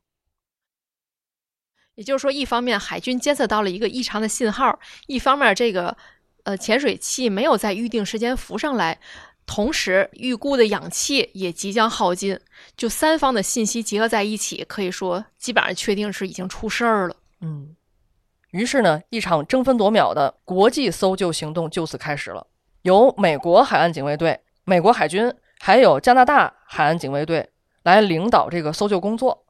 [1.94, 5.96] 也就是说，一方面海军监测到了一个异常的信号，一方面这个
[6.42, 8.98] 呃潜水器没有在预定时间浮上来，
[9.46, 12.38] 同时预估的氧气也即将耗尽，
[12.76, 17.16] 就三方的信息结合在一起，可以说基本上确定是已经出事儿了。
[17.40, 17.76] 嗯，
[18.54, 22.46] 于是呢，一场争分夺秒的国际搜救行动就此开始了。
[22.82, 27.50] 由美国海岸警卫队、美国海军还有加拿大海岸警卫队
[27.82, 29.44] 来领导这个搜救工作。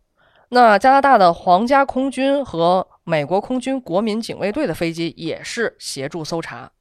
[0.48, 6.72] 那加拿大的皇家空军和美国空军国民警卫队的飞机也是协助搜查。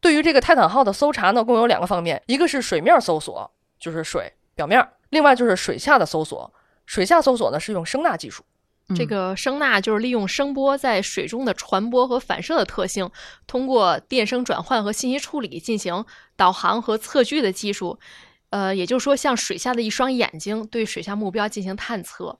[0.00, 6.50] 对于这个泰坦号的搜查呢，共有两个方面，一个是水面搜索，就是水表面；另外就是水下的搜索。
[6.86, 8.42] 水下搜索呢是用声纳技术。
[8.94, 13.10] 这个声呐就是利用声波在水中的传播和反射的特性，
[13.46, 16.04] 通过电声转换和信息处理进行
[16.36, 17.98] 导航和测距的技术。
[18.50, 22.38] 呃，也就是说，像水下的一双眼睛，对水下目标进行探测。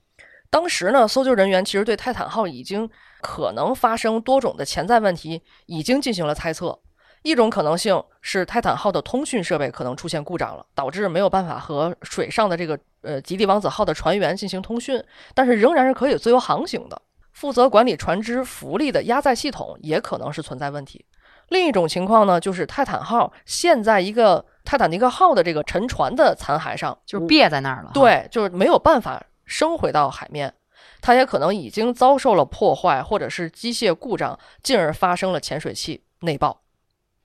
[0.51, 2.91] 当时呢，搜救人员其实对泰坦号已经
[3.23, 6.81] 可能发生多种的潜在问题已经进行了猜测。
[7.23, 15.03] 一种可能性是泰坦号的通讯设备可能出现故障了，导致没有办法和水上的这个呃极地王子号的船员进行通讯，
[15.35, 17.01] 但是仍然是可以自由航行的。
[17.33, 21.05] 负责管理船只浮力的压载系统也可能是存在问题。
[21.49, 30.53] 另一种情况呢，就是泰坦号陷在一个泰坦尼克号的这个沉船的残骸上，就是别在那儿了。，对，就是没有办法升回到海面。
[31.01, 36.62] 它也可能已经遭受了破坏，或者是机械故障，进而发生了潜水器内爆。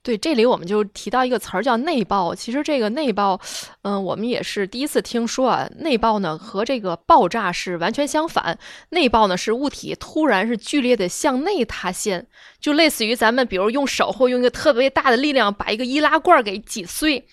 [0.02, 2.34] 对，这里我们就提到一个词儿叫内爆。
[2.34, 3.38] 其实这个内爆，
[3.82, 5.68] 嗯、我们也是第一次听说啊。
[5.80, 8.58] 内爆呢和这个爆炸是完全相反。
[8.90, 12.26] 内爆呢是物体突然是剧烈的向内塌陷，
[12.58, 17.26] 就类似于咱们比如用手或用一个特别大的力量把一个易拉罐给挤碎。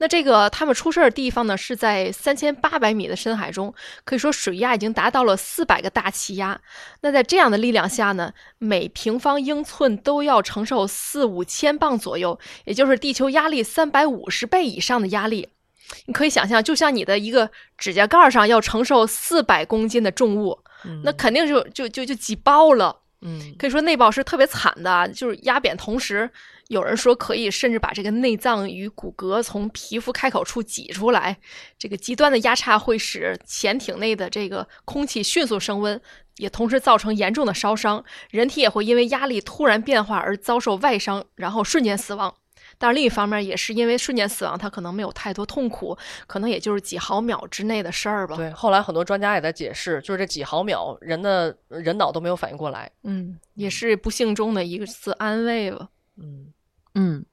[0.00, 6.60] 那这个他们出事儿的地方呢，是在三千八百米的深海中，可以说水压已经达到了四百个大气压。
[7.00, 15.48] 那在这样的力量下呢，每平方英寸都要承受四五千磅左右，也就是地球压力三百五十倍以上的压力。
[16.06, 20.60] 你可以想象，就像你的一个指甲盖上要承受四百公斤的重物，
[21.02, 23.00] 那肯定就就就就挤爆了。
[23.20, 26.30] 嗯，可以说内爆是特别惨的，就是压扁，同时
[26.68, 31.36] 有人说可以甚至把这个内脏与骨骼从皮肤开口处挤出来。
[31.76, 36.00] 这个极端的压差会使潜艇内的这个空气迅速升温，
[36.36, 42.32] 也同时造成严重的烧伤，人体也会因为压力突然变化而遭受外伤，然后瞬间死亡。
[42.78, 48.50] 但是另一方面，也是因为瞬间死亡，他可能没有太多痛苦，可能也就是几毫秒之内的事儿吧。，对。
[48.52, 52.90] 后来很多专家也在解释，就是这几毫秒，人的人脑都没有反应过来。
[53.02, 55.88] 嗯，也是不幸中的一次安慰吧。
[56.16, 56.52] 嗯，
[56.94, 57.24] 嗯。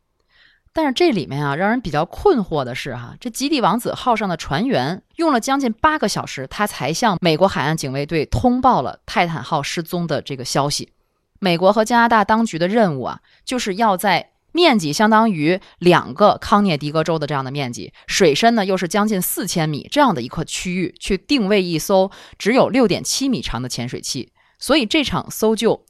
[0.74, 10.92] 但是这里面啊，让人比较困惑的是哈、这极地王子号上的船员用了将近八个小时，他才向美国海岸警卫队通报了泰坦号失踪的这个消息。
[11.40, 24.32] 美国和加拿大当局的任务啊，就是要在面积相当于两个康涅狄格州的这样的面积，水深呢又是将近四千米这样的一块区域，去定位一艘只有六点七米长的潜水器。
[24.58, 25.86] 所以这场搜救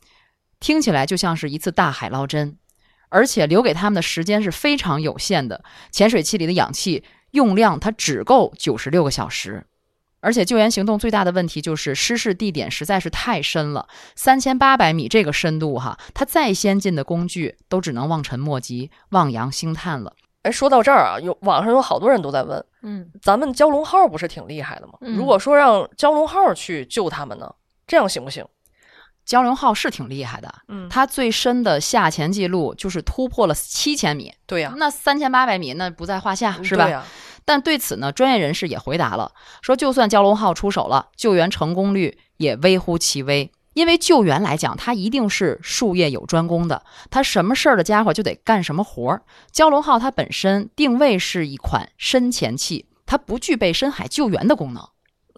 [0.60, 2.58] 听起来就像是一次大海捞针，
[3.10, 5.64] 而且留给他们的时间是非常有限的。
[5.92, 9.68] 潜水器里的氧气用量它只够九十六个小时。
[10.26, 20.12] 而且救援行动最大的问题就是失事地点实在是太深了，三千八百米这个深度哈，它再先进的工具都只能望尘莫及、望洋兴叹了。
[20.42, 24.94] 哎，说到这儿啊，有网上有好多人都在问，嗯，咱们蛟龙号不是挺厉害的吗？
[25.02, 27.54] 嗯如果说让蛟龙号去救他们呢，
[27.86, 28.44] 这样行不行？
[29.28, 36.86] 蛟龙号是挺厉害的，嗯，它最深的下潜记录就是突破了七千米，对呀、那三千八百米那不在话下，是吧？
[36.86, 37.04] 对呀
[37.46, 39.32] 但对此呢，专业人士也回答了，
[39.62, 43.52] 说就算蛟龙号出手了，救援成功率也微乎其微。
[43.74, 46.82] 因为救援来讲，它一定是术业有专攻的，
[47.12, 49.22] 它什么事儿的家伙就得干什么活儿。
[49.54, 54.82] 蛟龙号它本身定位是一款深潜器，它不具备深海救援的功能。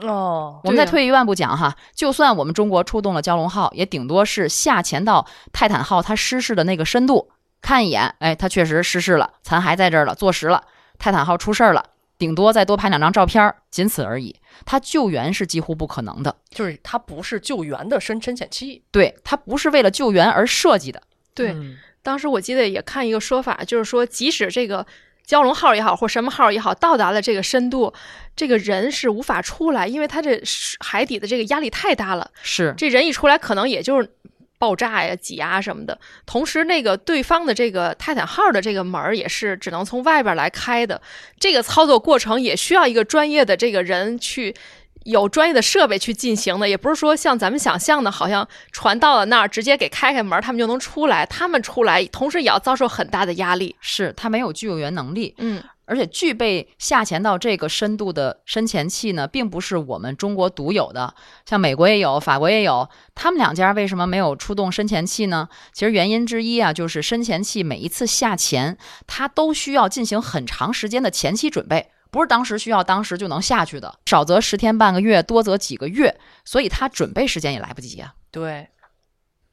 [0.08, 10.64] 哦，我们再退一万步讲哈，就算我们中国出动了蛟龙号，也顶多是下潜到泰坦号它失事的那个深度，看一眼，哎，它确实失事了，残骸在这儿了，坐实了，
[11.00, 11.84] 泰坦号出事儿了，
[12.18, 14.36] 顶多再多拍两张照片儿，仅此而已。
[14.66, 18.84] 它救援是几乎不可能的，就是它不是救援的深深潜器。
[18.92, 21.02] 对，它不是为了救援而设计的。
[21.34, 24.86] 对，嗯当时我记得也看一个说法，就是说，即使这个
[25.28, 27.94] 蛟龙号也好，或什么号也好，到达了这个深度，
[28.34, 30.42] 这个人是无法出来，因为它这
[30.80, 32.32] 海底的这个压力太大了。
[32.42, 34.10] 是，这人一出来，可能也就是
[34.58, 36.00] 爆炸呀、挤压什么的。
[36.26, 41.02] 同时，那个对方的这个泰坦号的这个门儿也是只能从外边来开的，
[41.40, 44.56] 这个操作过程也需要一个专业的这个人去。
[45.04, 51.26] 有专业的设备去进行的，也不是说像咱们想象的，好像船到了那儿直接给开开门，他们就能出来。
[51.26, 53.74] 他们出来，同时也要遭受很大的压力。
[53.80, 55.34] 是，他没有救援能力。
[55.38, 62.88] 嗯，而且具备下潜到这个深度的深潜器呢，并不是我们中国独有的，像美国也有，法国也有。
[63.16, 65.48] 他们两家为什么没有出动深潜器呢？
[65.72, 78.14] 其实原因之一啊，就是深潜器每一次下潜，它都需要进行很长时间的前期准备，不是当时需要当时就能下去的，少则十天半个月，多则几个月，所以它准备时间也来不及啊。
[78.30, 78.68] 对，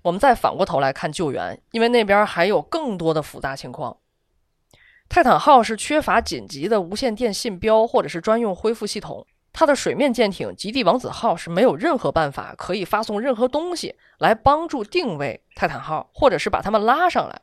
[0.02, 3.96] 我们再反过头来看救援，因为那边还有更多的复杂情况。
[5.08, 17.40] 泰坦号是缺乏紧急的无线电信标或者是专用恢复系统，它的水面舰艇极地王子号是没有任何办法可以发送任何东西来帮助定位泰坦号，或者是把它们拉上来。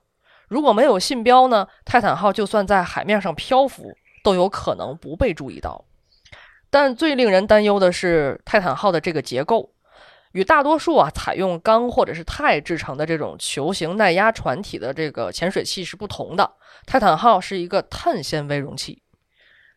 [0.50, 5.86] 如果没有信标呢，泰坦号就算在海面上漂浮，都有可能不被注意到。
[6.70, 9.72] 但最令人担忧的是泰坦号的这个结构。
[10.34, 16.50] 与大多数啊采用钢或者是钛制成的这种球形耐压船体的这个潜水器是不同的。
[16.86, 19.02] 泰坦号是一个碳纤维容器，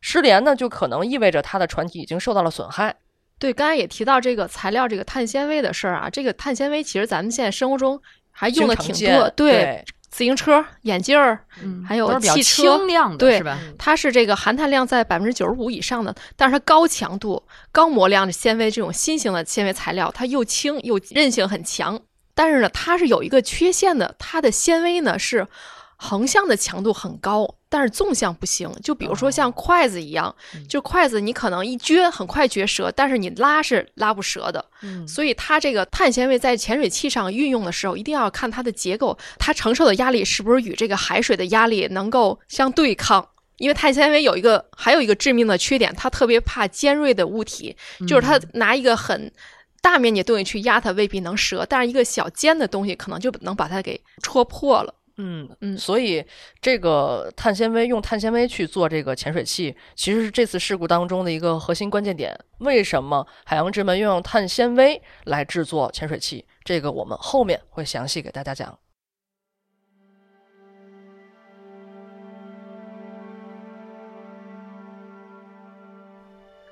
[0.01, 2.97] 失联呢就可能意味着它的船体已经受到了损害。
[3.38, 6.09] 对，刚才也提到这个材料，这个碳纤维的事儿啊。
[6.09, 9.85] 这个碳纤维其实咱们现在生活中还用的挺多，对。
[10.09, 11.45] 自行车、眼镜儿，
[11.85, 13.59] 还有汽车，轻量的，对，是吧？
[13.77, 22.01] 它是这个含碳量在百分之九十五以上的，但是它高强度、高模量的纤维，这种新型的纤维材料，它又轻又韧性很强。
[22.33, 25.49] 但是呢，它是有一个缺陷的，它的纤维呢是。
[25.96, 28.70] 横向的强度很高，但是纵向不行。
[28.83, 30.35] 就比如说像筷子一样，
[30.68, 34.64] 就筷子你可能一撅很快撅折，但是你拉是拉不折的。
[34.83, 43.28] 嗯所以它这个碳纤维在潜水器上运用的时候，一定要看它的结构，它承受的压力是不是与这个海水的压力能够相对抗。
[43.59, 47.76] 因为碳纤维有一个还有一个致命的缺点，它特别怕尖锐的物体，
[48.07, 49.33] 就是它拿一个很
[49.80, 54.92] 大面积东西去压它，未必能折，但是一个小尖的东西可能就能把它给戳破了。
[55.16, 56.24] 嗯嗯，所以
[56.61, 62.37] 这个碳纤维用碳纤维去做这个潜水器，其实是这次事故当中的一个核心关键点。
[62.59, 66.44] 为什么海洋之门用碳纤维来制作潜水器？
[66.64, 68.77] 这个我们后面会详细给大家讲。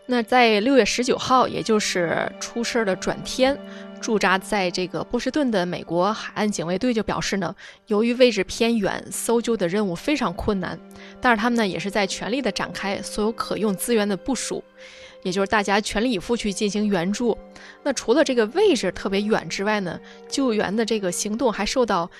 [0.04, 3.56] 那在六月十九号，也就是出事的转天。
[4.02, 7.54] 驻扎在这个波士顿的美国海岸警卫队就表示呢，
[7.86, 10.78] 由于位置偏远，搜救的任务非常困难。
[11.20, 14.62] 但是他们呢也是在全力的展开所有可用资源的部署，
[15.22, 17.38] 也就是大家全力以赴去进行援助。
[17.84, 22.10] 那除了这个位置特别远之外呢，救援的这个行动还受到。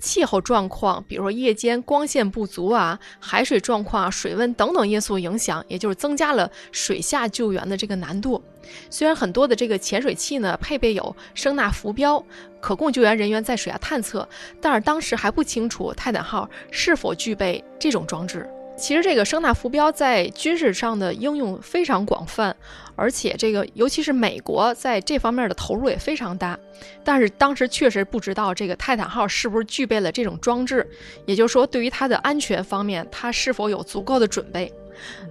[0.00, 8.42] 气候状况，比如说夜间光线不足啊，海水状况、水温等等因素影响，也就是增加了水下救援的这个难度。
[8.88, 12.24] 虽然很多的这个潜水器呢配备有声呐浮标，
[12.60, 14.26] 可供救援人员在水下探测，
[14.60, 18.48] 但是当时还不清楚泰坦号是否具备这种装置。
[18.76, 22.56] 其实这个声呐浮标在军事上的应用非常广泛，
[23.00, 26.58] 而且这个尤其是美国在这方面的投入也非常大。
[27.02, 30.86] 但是当时确实不知道这个泰坦号是不是具备了这种装置，
[31.24, 34.70] 也就是说，对于它的安全方面，它是否有足够的准备。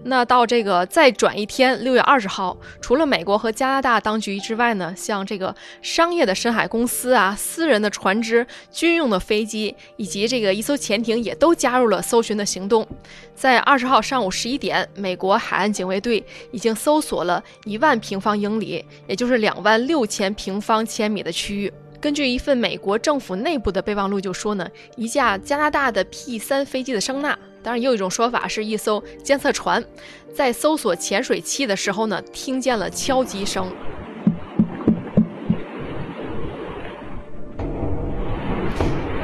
[0.03, 12.88] 那到这个再转一天，六月二十号，除了美国和加拿大当局之外呢，像这个商业的深海公司啊、私人的船只、军用的飞机以及这个一艘潜艇也都加入了搜寻的行动。
[13.36, 21.71] 在二十号上午十一点，美国海岸警卫队已经搜索了一万平方英里，也就是两万六千平方千米的区域。
[22.01, 27.38] 根据一份美国政府内部的备忘录就说呢，一架加拿大的 P 三飞机的声呐。
[27.62, 29.84] 当然，也有一种说法是一艘监测船
[30.34, 33.72] 在搜索潜水器的时候呢，听见了敲击声。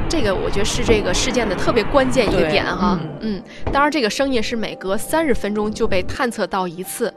[0.08, 3.00] 这个我觉得是这个事件的特别关键一个点哈。
[3.22, 7.14] 嗯，当然，这个声音是每隔三十分钟就被探测到一次。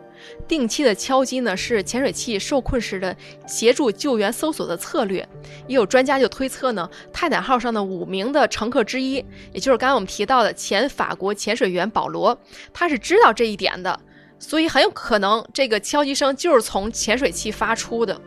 [0.47, 5.27] 定期的敲击呢，是潜水器受困时的协助救援搜索的策略。
[5.67, 12.39] 也有专家就推测呢，泰坦号上的五名的乘客之一，也就是刚才我们提到的前法国潜水员保罗，
[12.73, 13.99] 他是知道这一点的，
[14.39, 18.21] 所以很有可能这个敲击声就是从潜水器发出的。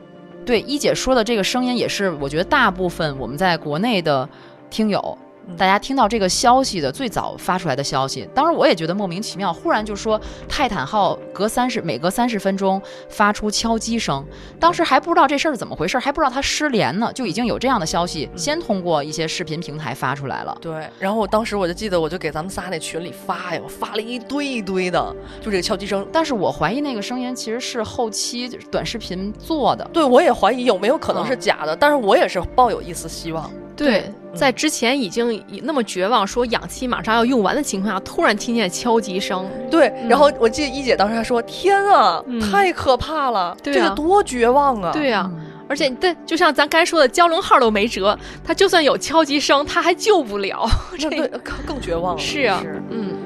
[0.45, 4.27] 对，一姐说的这个声音也是，我觉得大部分我们在国内的
[4.69, 5.17] 听友。
[5.57, 9.51] 大家听到这个消息的最早发出来的消息，当时我也觉得莫名其妙。
[9.51, 14.25] 忽然就说泰坦号隔三十每隔三十分钟发出敲击声，
[14.59, 20.57] 当时还不知道这事儿怎么回事，还不知道它失联呢，就已经有这样的消息先通过一些视频平台发出来了。
[20.61, 26.07] 对，然后我当时我就记得，我就给咱们仨那群里发呀，我发了一堆一堆的，就这个敲击声。
[26.13, 29.83] 但是我怀疑那个声音其实是后期短视频做的。
[29.91, 33.51] 对，我也怀疑有没有可能是假的，但是我也是抱有一丝希望。
[33.75, 45.29] 对，嗯在之前已经那么绝望，说氧气马上要用完的情况下，突然听见敲击声，对，嗯然后我记得一姐当时还说：“天啊，嗯太可怕了，这个多绝望啊！”对呀、
[45.67, 50.65] 而且对，就像咱该说的，蛟龙号都没辙，它就算有敲击声，它还救不了。
[50.97, 52.21] 这个更更绝望了。
[52.21, 53.17] 是啊是，嗯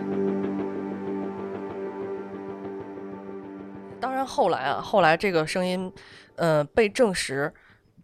[4.00, 5.92] 当然后来啊，后来这个声音，
[6.36, 7.52] 呃，被证实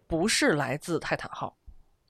[0.07, 1.53] 不是来自泰坦号，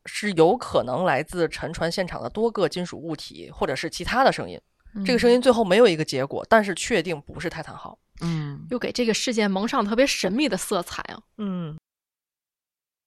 [0.05, 4.59] 是有可能来自沉船现场的多个金属物体或者是其他的声音。
[5.05, 7.97] 这个声音最后没有一个结果，但是确定不是泰坦号。
[8.19, 11.17] 嗯，又给这个事件蒙上特别神秘的色彩啊。
[11.37, 11.77] 嗯，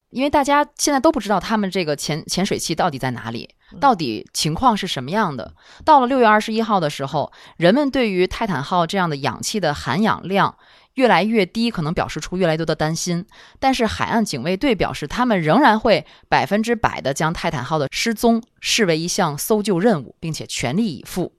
[0.08, 5.54] 因为大家现在都不知道他们这个潜潜水器到底在哪里，到底情况是什么样的。
[5.84, 10.56] 到了六月二十一号的时候，人们对于泰坦号这样的氧气的含氧量
[10.94, 13.26] 越来越低，可能表示出越来越多的担心。
[13.58, 21.32] 但是海岸警卫队表示，他们仍然会百分之百的将泰坦号的失踪视为一项搜救任务，并且全力以赴。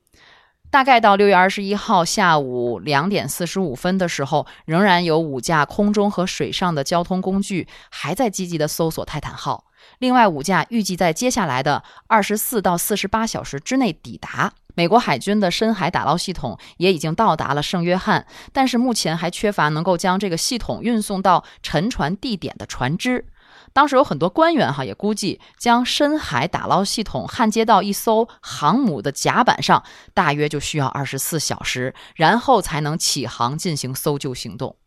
[0.72, 9.66] 大概到六月二十一号下午两点四十五分的时候，仍然有五架空中和水上的交通工具还在积极的搜索泰坦号。
[10.00, 14.52] 另外五架预计在接下来的二十四到四十八小时之内抵达。
[14.76, 23.26] 美国海军的深海打捞系统也已经到达了圣约翰，但是目前还缺乏能够将这个系统运送到沉船地点的船只。
[23.74, 34.78] 当时有很多官员哈也估计，将深海打捞系统焊接到一艘航母的甲板上，大约就需要二十四小时，然后才能起航进行搜救行动。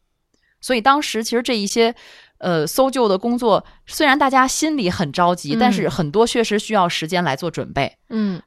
[0.60, 1.94] 所以当时其实这一些，
[2.38, 7.96] 呃，搜救的工作虽然大家心里很着急，但是嗯很多确实需要时间来做准备。
[8.08, 8.40] 嗯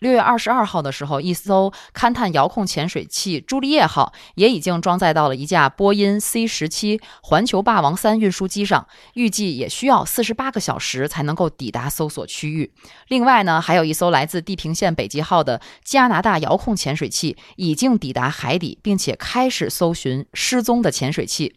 [0.00, 12.72] 六月二十二号的时候，一艘勘探遥控潜水器“朱丽叶号”也已经装载到了一架波音 C 十七环球霸王三运输机上，预计也需要四十八个小时才能够抵达搜索区域。
[13.08, 21.56] 另外呢，还有一艘来自地平线北极号的加拿大遥控潜水器已经抵达海底，并且开始搜寻失踪的潜水器。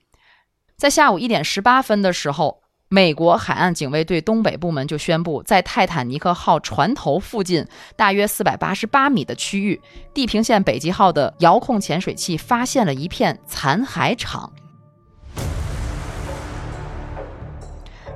[0.76, 2.63] 在下午一点十八分的时候，
[2.94, 7.66] 美国海岸警卫队东北部门就宣布，在泰坦尼克号船头附近
[7.96, 9.82] 大约四百八十八米的区域，
[10.14, 14.54] 地平线北极号的遥控潜水器发现了一片残骸场。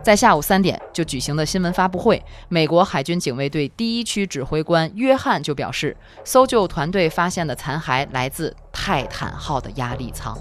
[0.03, 10.37] 在下午三点就举行的新闻发布会，美国海军警卫队第一区指挥官约翰就表示，搜救团队发现的残骸来自泰坦号的压力舱。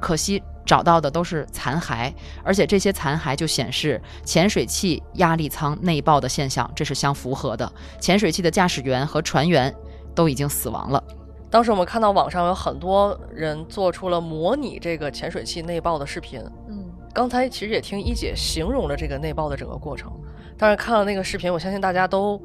[0.00, 2.12] 可惜找到的都是残骸，
[2.44, 7.70] 而且这些残骸就显示潜水器压力舱内爆的现象，这是相符合的。
[8.00, 9.74] 潜水器的驾驶员和船员
[10.14, 11.02] 都已经死亡了。
[11.50, 16.38] 当时我们看到网上有很多人做出了模拟这个潜水器内爆的视频。
[16.68, 16.84] 嗯，
[17.14, 20.12] 刚才其实也听一姐形容了这个内爆的整个过程，
[20.58, 22.38] 但是看了那个视频，我相信大家都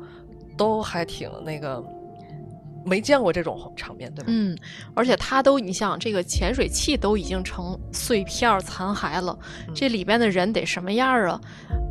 [0.55, 1.83] 都还挺那个
[2.85, 4.25] 没见过这种场面，对吧？
[4.27, 4.57] 嗯，
[4.95, 11.39] 而且它都，你想这个潜水器都已经成碎片残骸了，嗯这里边的人得什么样啊？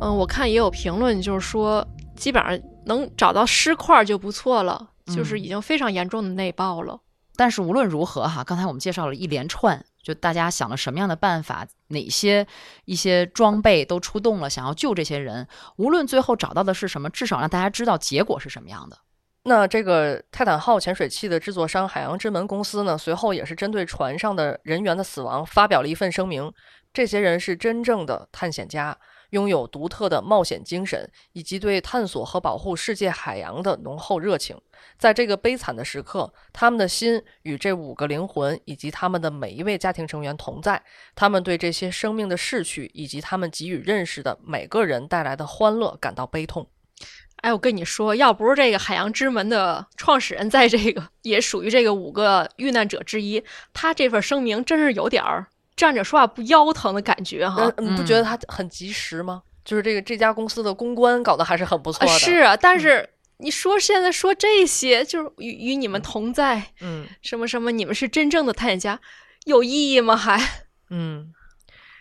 [0.01, 1.85] 嗯，我看也有评论，就是说
[2.15, 6.99] 基本上能找到尸块就不错了，就是嗯已经非常严重的内爆了。
[7.35, 12.45] 但是无论如何哈，刚才我们介绍了一连串，就大家想了什么样的办法，哪些
[12.85, 15.47] 一些装备都出动了，想要救这些人。
[15.77, 18.97] 无论最后找到的是什么，至少让大家知道结果是什么样的。
[19.45, 26.51] 那这个泰坦号潜水器的制作商海洋之门公司呢，随后也是针对船上的人员的死亡发表了一份声明。
[26.93, 28.97] 这些人是真正的探险家，
[29.31, 34.55] 拥有独特的冒险精神，以及对探索和保护世界海洋的浓厚热情。
[34.97, 40.81] 在这个悲惨的时刻，他们的心与这五个灵魂以及他们的每一位家庭成员同在。
[41.15, 46.65] 他们对这些生命的逝去以及他们给予认识的每个人带来的欢乐感到悲痛。
[47.43, 57.63] 哎，我跟你说，要不是这个海洋之门的创始人在这个也属于这个五个遇难者之一，他这份声明真是有点儿站着说话不腰疼的感觉哈。
[57.75, 59.43] 呃，你不觉得他很及时吗？
[59.65, 62.11] 就是这个这家公司的公关搞得还是很不错的。
[62.11, 68.99] 呃是，啊，但是你说现在说这些，就是与与你们同在，嗯什么什么，你们是真正的探险家，
[69.43, 70.15] 有意义吗？
[70.15, 70.39] 还
[70.89, 71.33] 嗯，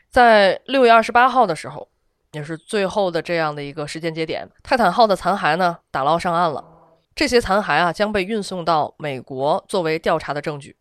[0.09, 1.89] 在六月二十八号的时候，
[2.33, 6.65] 也是最后的这样的一个时间节点，泰坦号的残骸呢打捞上岸了。
[7.15, 10.77] 这些残骸啊将被运送到美国作为调查的证据。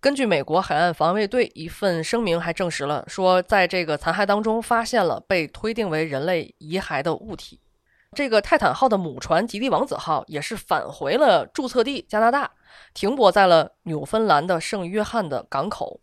[0.00, 7.60] 根据美国海岸防卫队一份声明，还证实了说，在这个残骸当中发现了被推定为人类遗骸的物体。
[8.14, 12.50] 这个泰坦号的母船吉利王子号也是返回了注册地加拿大，
[12.92, 16.00] 停泊在了纽芬兰的圣约翰的港口。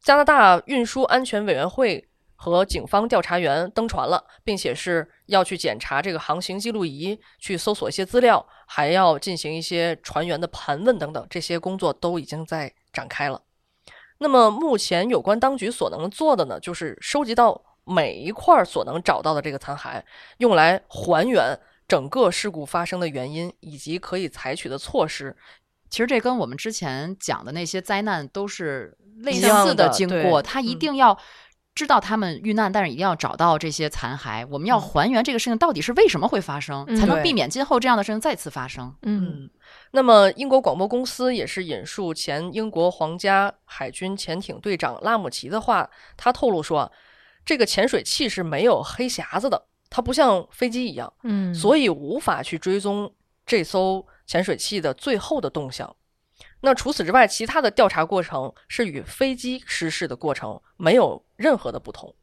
[0.00, 2.08] 加拿大运输安全委员会
[2.42, 13.40] 和警方调查员登船了，并且是要去检查这个航行记录仪，去搜索一些资料，还要进行一些船员的盘问等等，这些工作都已经在展开了。
[14.18, 20.02] 那么目前有关当局所能做的呢，就是收集到每一块儿所能找到的这个残骸，
[20.38, 25.36] 用来还原整个事故发生的原因以及可以采取的措施。
[25.88, 31.18] 其实这跟我们之前讲的那些灾难都是类似的经过，它一嗯定要
[31.74, 34.46] 知道他们遇难，但是一定要找到这些残骸。
[34.50, 38.94] 我们要嗯还原这个事情到底是为什么会发生，嗯才能避免今后这样的事情再次发生。
[39.02, 39.48] 嗯
[39.92, 46.90] 那么，英国广播公司也是引述前英国皇家海军潜艇队长拉姆齐的话，他透露说，
[47.44, 53.10] 这个潜水器是没有黑匣子的，它不像飞机一样，嗯，所以无法去追踪
[53.46, 55.96] 这艘潜水器的最后的动向。
[56.62, 62.14] 那除此之外，其他的调查过程是与飞机失事的过程没有任何的不同。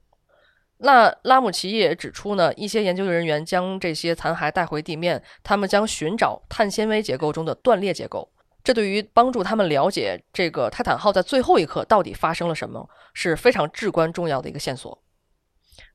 [0.78, 8.32] 那拉姆齐也指出呢，一些研究人员将这些残骸带回地面，他们将寻找碳纤维结构中的断裂结构。
[8.64, 15.04] 这对于帮助他们了解这个泰坦号在最后一刻到底发生了什么，是非常至关重要的一个线索。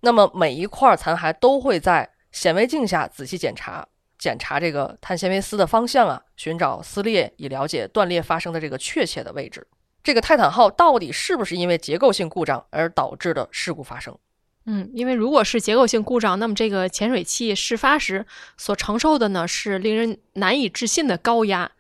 [0.01, 3.89] 那么每一块残骸都会在显微镜下仔细检查，
[4.25, 9.67] 检查这个碳纤维丝的方向啊，寻找撕裂，以了解断裂发生的这个确切的位置。
[10.03, 14.17] 这个泰坦号到底是不是因为结构性故障而导致的事故发生？
[14.65, 18.25] 嗯，因为如果是结构性故障，那么这个潜水器事发时
[18.57, 21.71] 所承受的呢是令人难以置信的高压。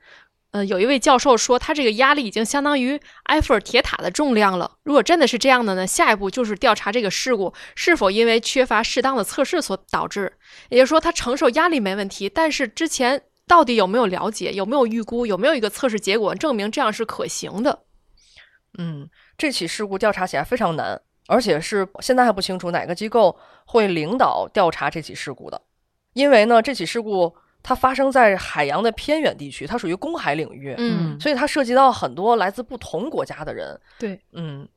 [0.55, 4.71] 呃，有一位教授说，他这个压力已经相当于埃菲尔铁塔的重量了。
[4.85, 10.33] 如果真的是这样的呢，下一步就是调查这个事故是否因为缺乏适当的测试所导致。
[10.69, 17.81] 也就是说，他承受压力没问题，但是之前到底有没有了解，有没有预估，有没有一个测试结果证明这样是可行的？
[18.79, 23.37] 嗯，这起事故调查起来非常难，而且是现在还不清楚哪个机构
[23.67, 25.61] 会领导调查这起事故的，
[26.13, 27.35] 因为呢，这起事故
[27.65, 33.81] 它发生在海洋的偏远地区，它属于公海领域，嗯所以它涉及到很多来自不同国家的人。
[33.99, 34.69] 对，嗯，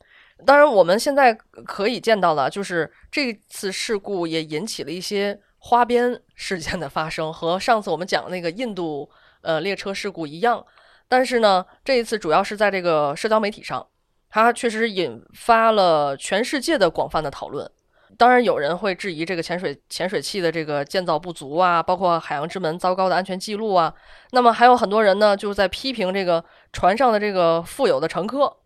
[0.46, 9.10] 当然我们现在可以见到了，就是这次事故也引起了一些花边事件的发生，和上次我们讲那个印度
[9.42, 10.66] 呃列车事故一样。
[11.10, 13.86] 但是呢，这一次主要是在这个社交媒体上，
[14.30, 17.70] 它确实引发了全世界的广泛的讨论。
[18.18, 23.94] 当然，有人会质疑这个潜水潜水器的这个建造不足啊，包括海洋之门糟糕的安全记录啊。
[24.32, 26.44] 那么还有很多人呢，就是在批评这个
[26.74, 28.58] 船上的这个富有的乘客，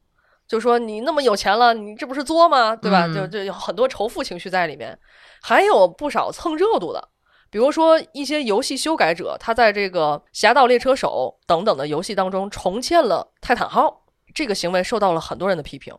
[0.48, 2.76] 就说你那么有钱了，你这不是作吗？
[2.76, 3.06] 对吧？
[3.08, 4.98] 嗯就就有很多仇富情绪在里面，
[5.42, 7.10] 还有不少蹭热度的。
[7.50, 15.94] 比如说一些游戏修改者，他在这个《侠盗猎车手》等等的游戏当中重建了泰坦号，这个行为受到了很多人的批评。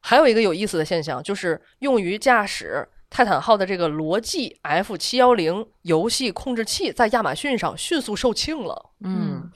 [0.00, 8.90] 还有一个有意思的现象，就是用于驾驶泰坦号的这个罗技 F 七幺零游戏控制器在亚马逊上迅速售罄了。
[9.04, 9.50] 嗯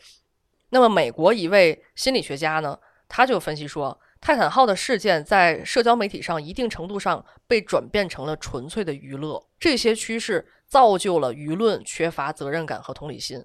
[0.71, 2.77] 那么，美国一位心理学家呢，
[3.09, 13.45] 他就分析说，泰坦号的事件在社交媒体上一定程度上被转变成了纯粹的娱乐，这些趋势造就了舆论缺乏责任感和同理心。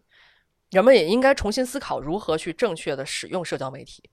[0.71, 4.09] 人们也应该重新思考如何去正确的使用社交媒体。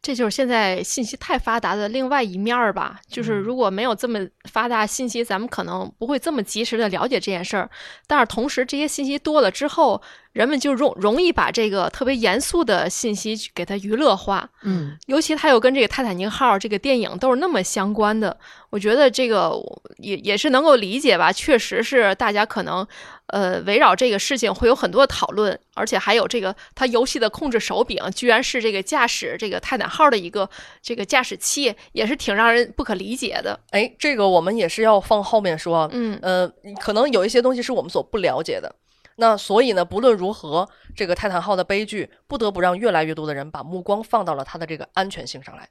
[0.00, 3.00] 这就是现在信息太发达的另外一面儿吧。
[3.08, 4.20] 就是如果没有这么
[4.50, 7.68] 发达信息，咱们可能不会这么及时的了解这件事儿。
[8.06, 10.00] 但是同时，这些信息多了之后，
[10.32, 14.48] 人们就容容易把这个特别严肃的信息去给它娱乐化。
[14.62, 18.36] 嗯尤其它又跟这个《泰坦尼克号》这个电影都是那么相关的，
[18.70, 19.52] 我觉得这个
[19.96, 21.32] 也也是能够理解吧。
[21.32, 22.86] 确实是大家可能
[23.28, 30.48] 呃围绕这个事情会有很多讨论，而且还有这个它游戏的控制手柄居然是这个驾驶这个泰坦号的一个
[30.82, 33.58] 这个驾驶器，也是挺让人不可理解的。
[33.70, 35.88] 哎，这个我们也是要放后面说。
[35.92, 36.50] 嗯呃，
[36.80, 38.74] 可能有一些东西是我们所不了解的。
[39.20, 45.68] 那所以呢，不论如何，这个泰坦号的悲剧不得不让越来越多的人把目光放到了它的这个安全性上来。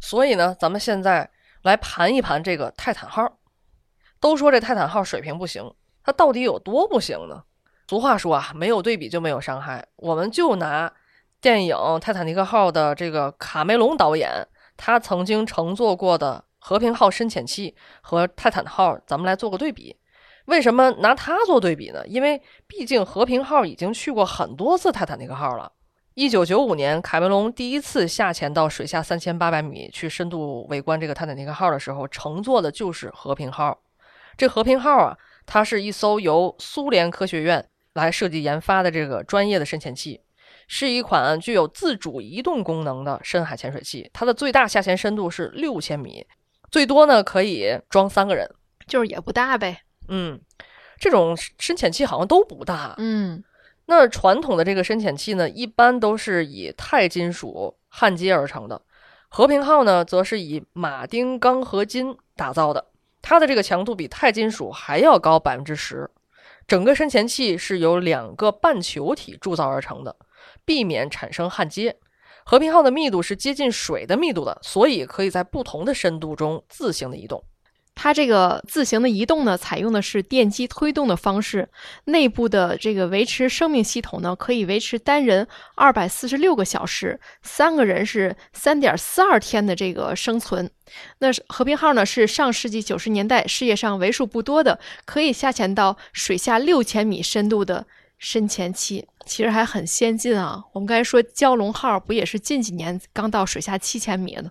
[0.00, 1.28] 所以呢，咱们现在
[1.62, 3.38] 来盘一盘这个泰坦号。
[4.20, 7.42] 都说这泰坦号水平不行，它到底有多不行呢？
[7.88, 9.84] 俗话说啊，没有对比就没有伤害。
[9.96, 10.92] 我们就拿
[11.40, 14.46] 电影《泰坦尼克号》的这个卡梅隆导演，
[14.76, 19.96] 他曾经乘坐过的和平号深潜器和泰坦号，咱们来做个对比。
[20.46, 22.04] 为什么拿它做对比呢？
[22.06, 25.72] 因为毕竟和平号已经去过很多次泰坦尼克号了。
[26.14, 33.78] 一九九五年，凯文龙第一次下潜到水下三千八百米去深度围观这个泰坦尼克号的时候，乘坐的就是和平号。
[34.36, 35.16] 这和平号啊，
[35.46, 37.64] 它是一艘由苏联科学院
[37.94, 40.20] 来设计研发的这个专业的深潜器，
[40.66, 44.10] 是一款具有自主移动功能的深海潜水器。
[44.12, 46.26] 它的最大下潜深度是六千米，
[46.70, 48.50] 最多呢可以装三个人。
[48.88, 49.82] 就是也不大呗。
[50.08, 50.40] 嗯，
[50.98, 52.94] 这种深潜器好像都不大。
[52.98, 53.42] 嗯
[53.86, 58.80] 那传统的这个深潜器呢，一般都是以钛金属焊接而成的。
[59.28, 62.86] 和平号呢，则是以马丁钢合金打造的，
[63.20, 66.08] 它的这个强度比钛金属还要高百分之十。
[66.68, 70.14] 整个深潜器是由两个半球体铸造而成的，
[70.64, 71.96] 避免产生焊接。
[72.44, 77.42] 和平号的密度是接近水的密度的，所以可以在不同的深度中自行的移动。
[77.94, 81.68] 它这个自行的移动呢，采用的是电机推动的方式，
[82.06, 90.68] 内部的这个维持生命系统呢，可以维持单人二百四十六个小时，三个人是三点四二天的这个生存。
[91.18, 97.86] 那和平号呢，是上世纪九十年代世界上为数不多的可以下潜到水下六千米深度的
[98.18, 100.64] 深潜器，其实还很先进啊。
[100.72, 104.50] 我们刚才说蛟龙号不也是近几年刚到水下七千米的？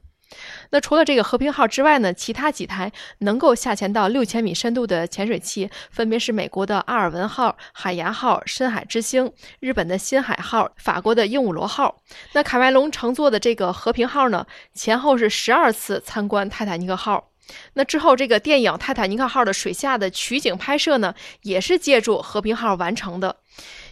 [0.70, 11.98] 那除了这个和平号之外呢，其他几台能够下潜到六千米深度的潜水器，分别是美国的阿尔文号、海牙号、深海之星、日本的新海号、法国的鹦鹉螺号。
[12.34, 17.30] 那卡麦隆乘坐的这个和平号呢，前后是十二次参观泰坦尼克号。
[17.74, 23.36] 那之后，这个电影《泰坦尼克号》的水下的取景拍摄呢，也是借助和平号完成的。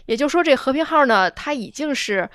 [0.06, 2.30] 也就是说，这和平号呢，它已经是。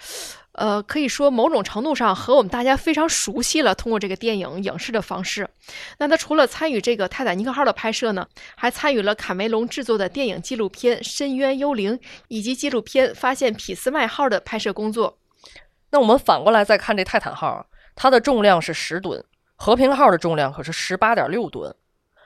[0.54, 3.74] 呃，可以说某种程度上和我们大家非常熟悉了。
[3.74, 5.48] 通过这个电影影视的方式，
[5.98, 8.24] 那他除了参与这个泰坦尼克号的拍摄呢，
[8.54, 11.98] 还参与了卡梅隆制作的电影纪录片《深渊幽灵》
[12.28, 15.18] 以及纪录片《发现俾斯麦号》的拍摄工作。
[15.90, 19.24] 那我们反过来再看这泰坦号，它的重量是十吨，
[19.56, 21.74] 和平号的重量可是十八点六吨。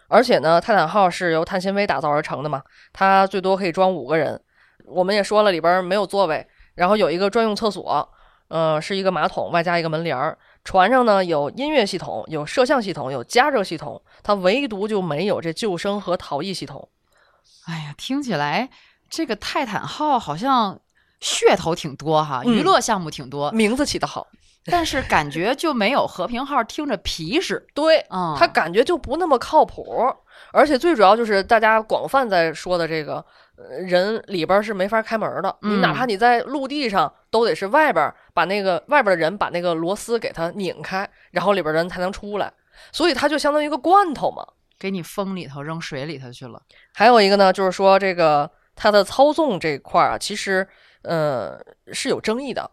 [0.08, 2.62] 而且呢，泰坦号是由碳纤维打造而成的嘛，
[2.92, 4.38] 它最多可以装五个人。
[4.84, 8.06] 我们也说了，里边没有座位，然后有一个专用厕所。
[8.48, 10.36] 呃，是一个马桶外加一个门帘儿。
[10.64, 16.88] 船上呢有音乐系统，有摄像系统，有加热系统，它唯独就没有这救生和逃逸系统。
[17.66, 18.68] 哎呀，听起来
[19.08, 20.80] 这个泰坦号好像
[21.20, 24.26] 噱头挺多哈，嗯娱乐项目挺多，名字起得好，
[24.66, 27.66] 但是感觉就没有和平号听着皮实。
[27.74, 29.84] 对，嗯，它感觉就不那么靠谱。
[30.52, 33.24] 而且最主要就是大家广泛在说的这个，呃，
[33.80, 35.56] 人里边是没法开门的。
[35.62, 42.52] 你哪怕你在陆地上，都得是外边把那个外边的人把那个螺丝给它拧开，然后里边人才能出来。
[42.92, 44.46] 所以它就相当于一个罐头嘛。
[44.80, 46.62] 给你封里头扔水里头去了。
[46.94, 50.64] 还有一个呢，就是说这个它的操纵这块儿啊，其实
[51.02, 51.58] 呃
[51.92, 52.70] 是有争议的。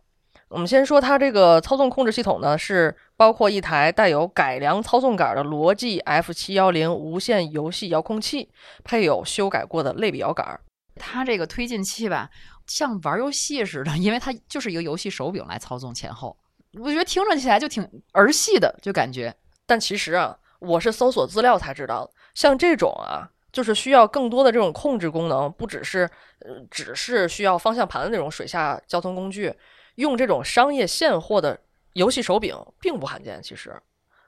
[0.48, 8.52] 我们先说它这个操纵控制系统呢，是包括一台带有改良操纵杆的罗技 F 七幺零无线游戏遥控器，
[8.84, 10.60] 配有修改过的类比摇杆。
[10.96, 12.30] 它这个推进器吧，
[12.68, 16.38] 像玩游戏似的，因为它就是一个游戏手柄来操纵前后。
[16.80, 19.34] 我觉得听着起来就挺儿戏的，就感觉
[19.66, 29.54] 但其实啊，我是搜索资料才知道，像这种啊，就是需要更多的这种控制功能，不只是呃，只是需要方向盘的那种水下交通工具，
[29.96, 31.58] 用这种商业现货的
[31.94, 33.42] 游戏手柄并不罕见。
[33.42, 33.74] 其实，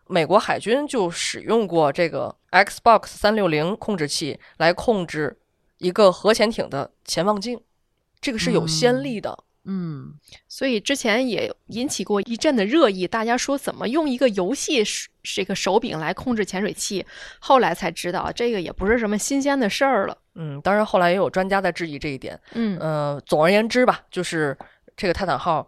[0.07, 5.37] 美国海军就使用过这个 Xbox 三六零控制器来控制
[5.77, 7.59] 一个核潜艇的潜望镜，
[8.19, 9.37] 这个是有先例的。
[9.69, 10.13] 嗯，
[10.47, 17.05] 所以之前也引起过一阵的热议，大家说怎么用一个游戏手这个手柄来控制潜水器，
[17.39, 20.17] 后来才知道这个也不是什么新鲜的事儿了。
[20.35, 22.39] 嗯，当然后来也有专家在质疑这一点。
[22.53, 24.57] 嗯呃，总而言之吧，就是
[24.95, 25.67] 这个泰坦号，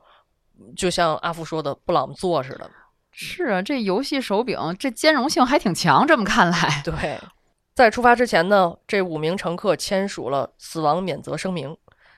[0.77, 2.71] 就像阿福说的，布朗做似的。
[3.11, 7.19] 是啊，这游戏手柄这兼容性还挺强，这么看来， 对，
[7.79, 11.77] 在出发之前呢，这五名乘客签署了死亡免责声明，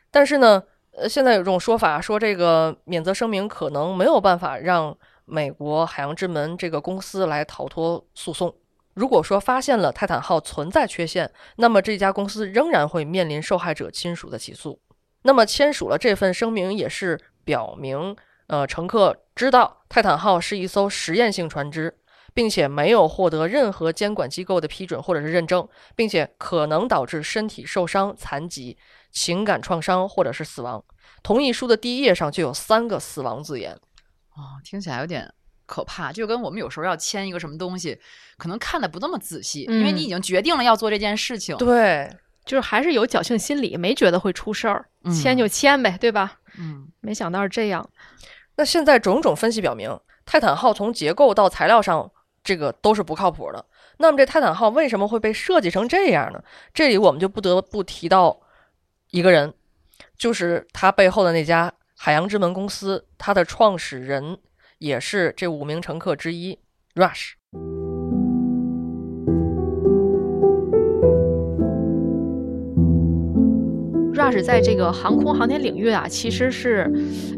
[0.10, 8.52] 但是呢，呃，现在有种说法说这个免责声明可能没有办法让美国海洋之门这个公司来逃脱诉讼。
[8.96, 14.80] 如果说发现了泰坦号存在缺陷，那么这家公司仍然会面临受害者亲属的起诉。
[15.22, 18.16] 那么签署了这份声明，也是表明，
[18.48, 21.96] 呃，乘客知道泰坦号是一艘实验性船只，
[22.34, 28.78] 并且没有获得任何监管机构的批准或者是认证，并且可能导致身体受伤、残疾、
[29.12, 30.84] 情感创伤或者是死亡。
[31.24, 33.74] 同意书的第一页上就有三个死亡字眼。
[34.34, 35.32] 哦，听起来有点
[35.66, 38.00] 可怕，就跟我们有时候要签一个什么东西，
[38.38, 41.56] 可能看的不那么仔细，因为你已经决定了要做这件事情。
[41.58, 42.10] 对，
[42.46, 46.40] 就是还是有侥幸心理，没觉得会出事儿，嗯签就签呗，对吧？
[46.58, 47.88] 嗯，没想到是这样。
[48.56, 52.12] 那现在种种分析表明，泰坦号从结构到材料上，
[52.44, 53.64] 这个都是不靠谱的。
[53.98, 56.44] 那么这泰坦号为什么会被设计成这样呢？
[56.74, 58.42] 这里我们就不得不提到
[59.12, 59.54] 一个人，
[60.18, 64.38] 就是他背后的那家海洋之门公司，他的创始人
[64.80, 66.58] 也是这五名乘客之一
[66.96, 67.34] ，Rush。
[74.32, 76.90] Rush 在这个航空航天领域啊，其实是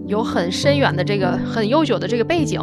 [0.07, 2.59] 有很深远的这个很悠久的这个背景。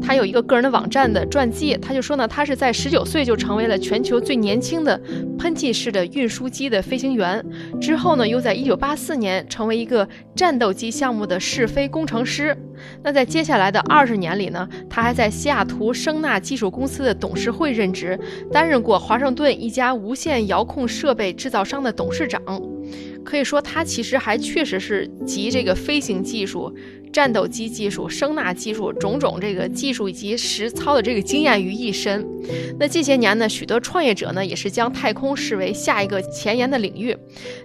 [0.00, 4.98] 他有一个个人的网站的传记，他就说呢，他是在十九岁就成为了全球最年轻的
[5.38, 7.44] 喷气式的运输机的飞行员，
[7.80, 12.56] 之后呢，又在一九八四年成为一个战斗机项目的试飞工程师。
[13.02, 18.18] 那在接下来的二十年里呢，他还在西雅图声纳技术公司的董事会任职，
[18.50, 22.40] 担任过华盛顿一家无线遥控设备制造商的董事长。
[23.24, 26.72] 可以说，它其实还确实是集这个飞行技术。
[27.14, 32.26] 战斗机技术、声纳技术种种这个技术以及实操的这个经验于一身。
[32.76, 37.16] 那近些年呢，许多创业者呢也是将太空视为下一个前沿的领域。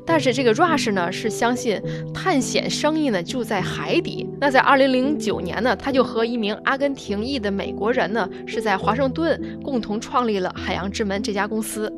[0.05, 1.81] 但是这个 Rush 呢是相信
[2.13, 4.29] 探险生意呢就在海底。
[4.39, 11.91] 那在2009年呢，他就和一名阿根廷裔的美国人呢是在华盛顿共同创立了海洋之门这家公司。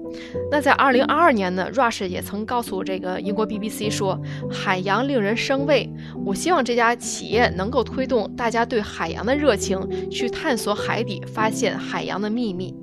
[0.50, 4.18] 那在2022年呢，Rush 也曾告诉这个英国 BBC 说
[4.50, 5.90] ：“海洋令人生畏，
[6.26, 9.80] 我希望这家企业。”能够推动大家对海洋的热情，
[10.10, 12.76] 去探索海底，发现海洋的秘密。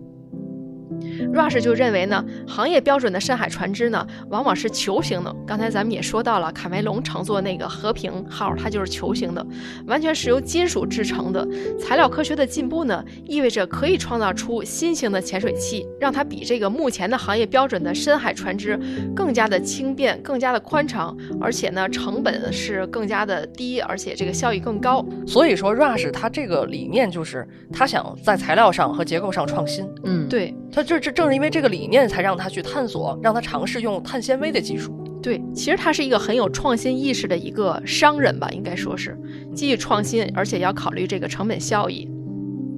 [1.33, 5.35] Rush 就认为呢，行业标准的深海船只呢，往往是球形的。
[5.47, 9.47] 刚才咱们也说到了，卡梅隆乘坐那个和平号，它就是球形的，
[9.87, 11.47] 完全是由金属制成的。
[11.79, 18.79] 材料科学的进步呢，意味着可以创造出新型的潜水器，让它比这个目前的行业标准的深海船只
[19.14, 25.05] 更加的轻便、更加的宽敞，而且呢，成本是更加的低，而且这个效益更高。
[25.27, 29.89] 所以说，Rush 它这个理念就是他想在材料上和结构上创新。
[30.05, 31.19] 嗯，对，他这这。
[31.19, 34.93] 正是因为这个理念，才让他去探索，让他尝试用碳纤维的技术。
[35.21, 39.19] 对，其实他是一个很有创新意识的一个商人吧，应该说是
[39.53, 42.09] 既创新，而且要考虑这个成本效益。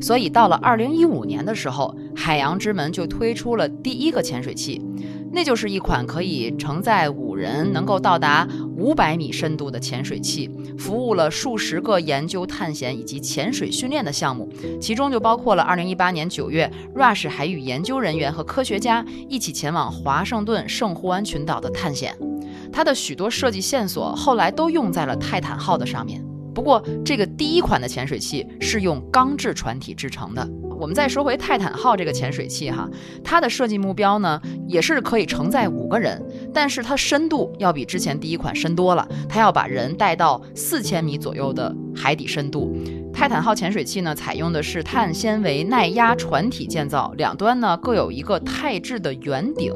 [0.00, 4.80] 所以到了二零一五年的时候，海洋之门就推出了第一个潜水器。
[5.32, 14.48] 那就是一款可以承载五人、能够到达五百米深度的潜水器，服务了数十个研究探险以及潜水训练的项目，
[14.80, 22.16] 其中就包括了2018年9月，Rush 还与研究人员和科学家一起前往华盛顿圣胡安群岛的探险。
[22.72, 26.24] 它的许多设计线索后来都用在了泰坦号的上面。
[26.52, 30.48] 不过，这个第一款的潜水器是用钢制船体制成的。
[30.80, 32.88] 我们再说回泰坦号这个潜水器哈，
[33.22, 36.20] 它的设计目标呢也是可以承载五个人，
[36.54, 42.74] 但是它深度要比之前第一款深多了，它要把人带到四千米左右的海底深度。
[43.12, 49.74] 泰坦号潜水器呢，采用的是碳纤维耐压船体建造，两端呢各有一个钛制的圆顶。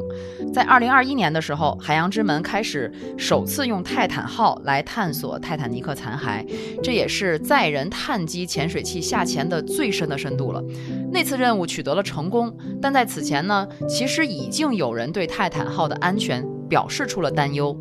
[0.54, 6.46] 在二零二一年的时候，海洋之门开始首次用泰坦号来探索泰坦尼克残骸，
[6.80, 10.62] 这也是载人探机潜水器下潜的最深的深度了。
[11.10, 17.76] 那次任务取得了成功，但在此前呢，其实已经有人对泰坦号的安全表示出了担忧。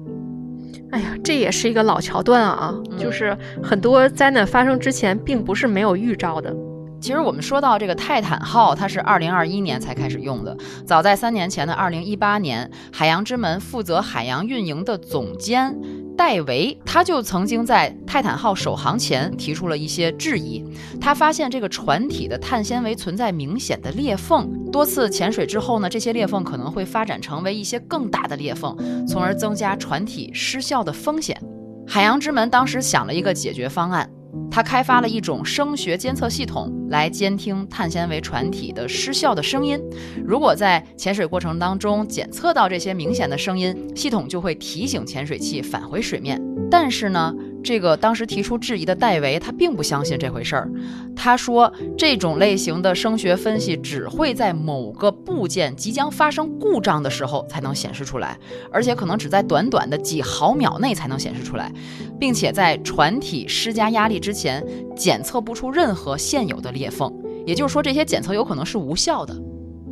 [0.91, 6.55] 哎呀，这也是一个老桥段啊，就是很多灾难发生之前，并不是没有预兆的。
[7.01, 10.55] 其实我们说到这个泰坦号，它是二零二一年才开始用的。
[10.85, 15.75] 早在三年前的二零一八年，海洋之门负责海洋运营的总监。
[16.15, 20.63] 戴维他就曾经在泰坦号首航前提出了一些质疑，
[21.01, 31.39] 他发现这个船体的碳纤维存在明显的裂缝，多次潜水之后呢，这些裂缝可能会发展成为一些更大的裂缝，从而增加船体失效的风险。
[31.87, 34.09] 海洋之门当时想了一个解决方案。
[34.49, 39.79] 他开发了一种声学监测系统来监听碳纤维船体的失效的声音。
[40.25, 46.41] 如果在潜水过程当中检测到这些明显的声音，系统就会提醒潜水器返回水面。
[46.69, 47.33] 但是呢？
[47.63, 50.69] 这个当时提出质疑的戴维，他并不相信这回事儿。
[51.15, 58.37] 他说，这种类型的声学分析只会在某个部件即将发生故障的时候才能显示出来，
[58.71, 61.71] 而且可能只在短短的几毫秒内才能显示出来，
[62.19, 67.11] 并且在船体施加压力之前检测不出任何现有的裂缝。
[67.45, 69.35] 也就是说，这些检测有可能是无效的。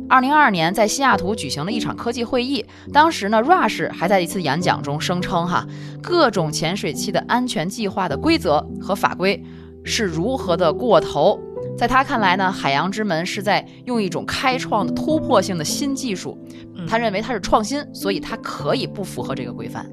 [0.08, 2.64] 二零二二年，在西雅图举行了一场科技会议。
[2.92, 5.66] 当时呢，Rush 还在一次演讲中声称：“哈，
[6.02, 9.42] 各种潜水器的安全计划的规则和法规
[9.84, 11.40] 是如何的过头。”
[11.78, 16.36] 在他看来呢，海洋之门是在用一种开创的突破性的新技术。
[16.86, 19.88] 他认为它是创新，所以它可以不符合这个规范。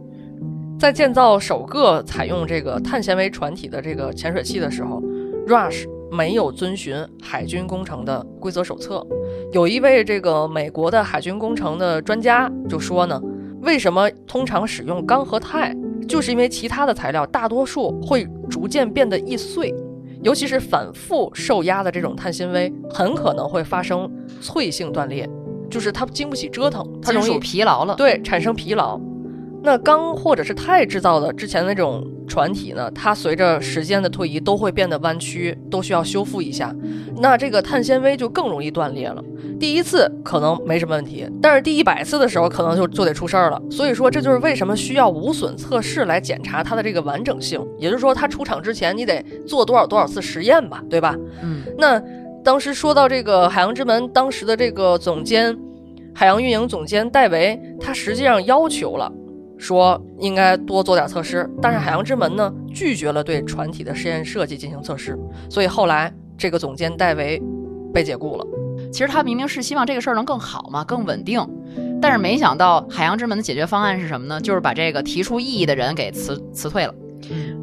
[0.78, 5.02] 在建造首个采用这个碳纤维船体的这个潜水器的时候
[5.48, 9.06] ，Rush 没有遵循海军工程的规则手册。
[9.52, 13.22] 有一位这个美国的海军工程的专家就说呢，
[13.62, 15.76] 为什么通常使用钢和钛，
[16.08, 19.74] 就是因为其他的材料大多数会逐渐变得易碎，
[20.22, 24.10] 尤其是反复受压的这种碳纤维，很可能会发生
[24.42, 25.30] 脆性断裂，
[25.70, 29.00] 就是它经不起折腾，它容易疲劳了，对，产生疲劳。
[29.62, 36.74] 那钢或者是钛制造的之前那种船体呢，它随着时间的推移都会变得弯曲，都需要修复一下。
[37.18, 39.24] 那这个碳纤维就更容易断裂了。
[39.60, 43.62] 第一次可能没什么问题，但是第一百次的时候可能就就得出事儿了。
[43.70, 47.62] 所以说，这就是为什么需要无损测试来检查它的这个完整性。
[47.78, 51.18] 也就是说，它出厂之前你得做多少多少次实验吧，对吧？
[51.44, 52.02] 嗯，那
[52.42, 55.58] 当时说到这个海洋之门，当时的这个总监，
[56.14, 59.12] 海洋运营总监戴维，他实际上要求了。
[59.60, 65.16] 说应该多做点测试，但是海洋之门呢拒绝了对船体的实验设计进行测试，
[65.50, 67.40] 所以后来这个总监戴维
[67.94, 68.48] 被解雇了。
[68.92, 71.46] 其实他明明是希望这个事儿能更好嘛，更稳定，
[72.02, 74.40] 但是没想到海洋之门的解决方案是什么呢？
[74.40, 76.96] 就是把这个提出异议的人给辞辞退了。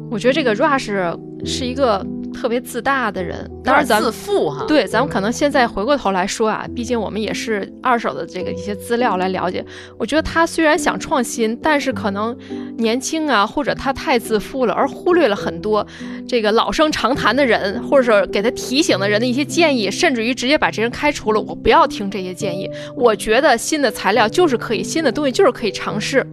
[0.09, 2.05] 我觉得这个 Rush 是一个
[2.37, 4.63] 特别自大的人，当然咱自负哈。
[4.67, 9.65] 对，咱们可能现在回过头来说啊，毕竟我们也是二手的这个一些资料来了解。
[9.97, 12.37] 我觉得他虽然想创新，但是可能
[12.77, 15.85] 年轻啊，或者他太自负了，而忽略了很多
[16.27, 21.41] 这个老生常谈的人，或者是给他提醒的人的一些建议，甚至于直接把这人开除了。
[21.41, 22.69] 我不要听这些建议。
[22.95, 26.25] 我觉得新的材料就是可以，新的东西就是可以尝试。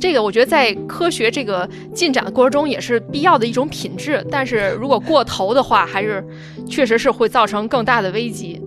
[0.00, 6.24] 这个我觉得在科学这个进展的过程中也是必要的一种品质，但是如果过头的话，还是
[6.68, 8.60] 确实是会造成更大的危机。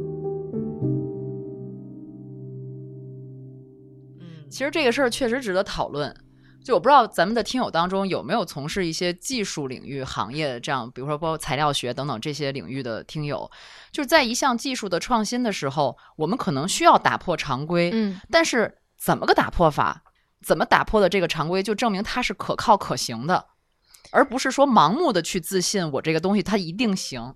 [4.19, 6.13] 嗯，其实这个事儿确实值得讨论。
[6.63, 13.49] 就我不知道咱们的听友当中有没有从事一些技术领域行业，这样比如说包括材料学等等这些领域的听友，
[13.91, 20.03] 就是在一项技术的创新的时候，我们可能需要打破常规，嗯，但是怎么个打破法？
[20.43, 23.45] 怎么打破的这个常规，就证明它是可靠可行的，
[24.11, 27.35] 而不是说盲目的去自信我这个东西它一定行。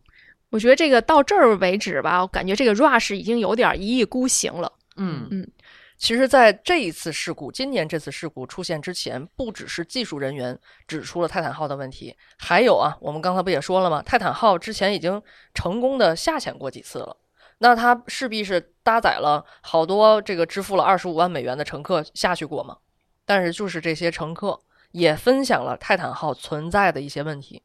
[0.51, 4.71] 我觉得这个到这儿为止吧，我感觉这个 Rush 已经有点一意孤行了。
[4.95, 5.51] 嗯嗯，
[5.97, 14.01] 其实，在这一次事故，今年这次事故出现之前，不只是技术人员指出了泰坦号的问题，还有啊，我们刚才不也说了吗？
[14.01, 15.21] 泰坦号之前已经
[15.53, 17.17] 成功的下潜过几次了，
[17.57, 22.77] 那它势必是搭载了好多这个支付了二十五万美元的乘客下去过嘛。
[23.25, 24.61] 但是，就是这些乘客
[24.91, 27.63] 也分享了泰坦号存在的一些问题。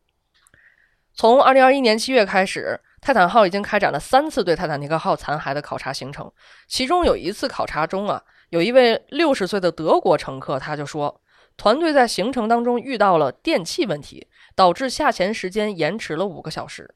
[1.12, 6.32] 从二零二一年七月开始，泰坦号已经开展了三次对泰坦尼克号残骸的考察行程。
[6.66, 11.20] 其中有一次考察中啊，有一位六十岁的德国乘客，他就说，
[11.56, 16.94] 团队在行程当中遇到了电气问题，导致下潜时间延迟了五个小时。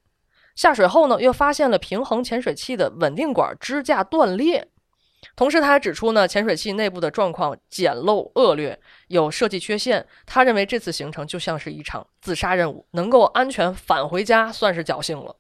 [0.55, 4.69] 下水后呢，又发现了平衡潜水器的稳定管支架断裂。
[5.37, 10.07] 同时，他还指出呢，潜水器内部的状况简陋恶劣，有设计缺陷。
[10.27, 15.37] 他认为这次行程就像是一场自杀任务，能够安全返回家算是侥幸了。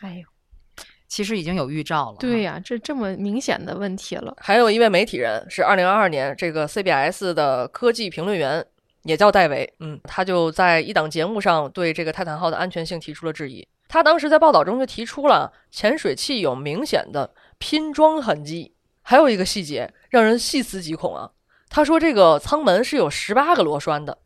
[0.00, 2.16] 哎呦，其实已经有预兆了。
[2.18, 4.36] 对呀、这这么明显的问题了。
[4.38, 8.64] 还有一位媒体人是二零二二年这个 CBS 的科技评论员，
[9.04, 9.74] 也叫戴维。
[9.80, 13.66] 嗯，他就在一档节目上对这个泰坦号的安全性提出了质疑。
[13.88, 18.74] 他当时在报道中就提出了潜水器有明显的拼装痕迹。
[19.08, 21.30] 还有一个细节让人细思极恐啊！
[21.70, 24.18] 他说这个舱门是有十八个螺栓的，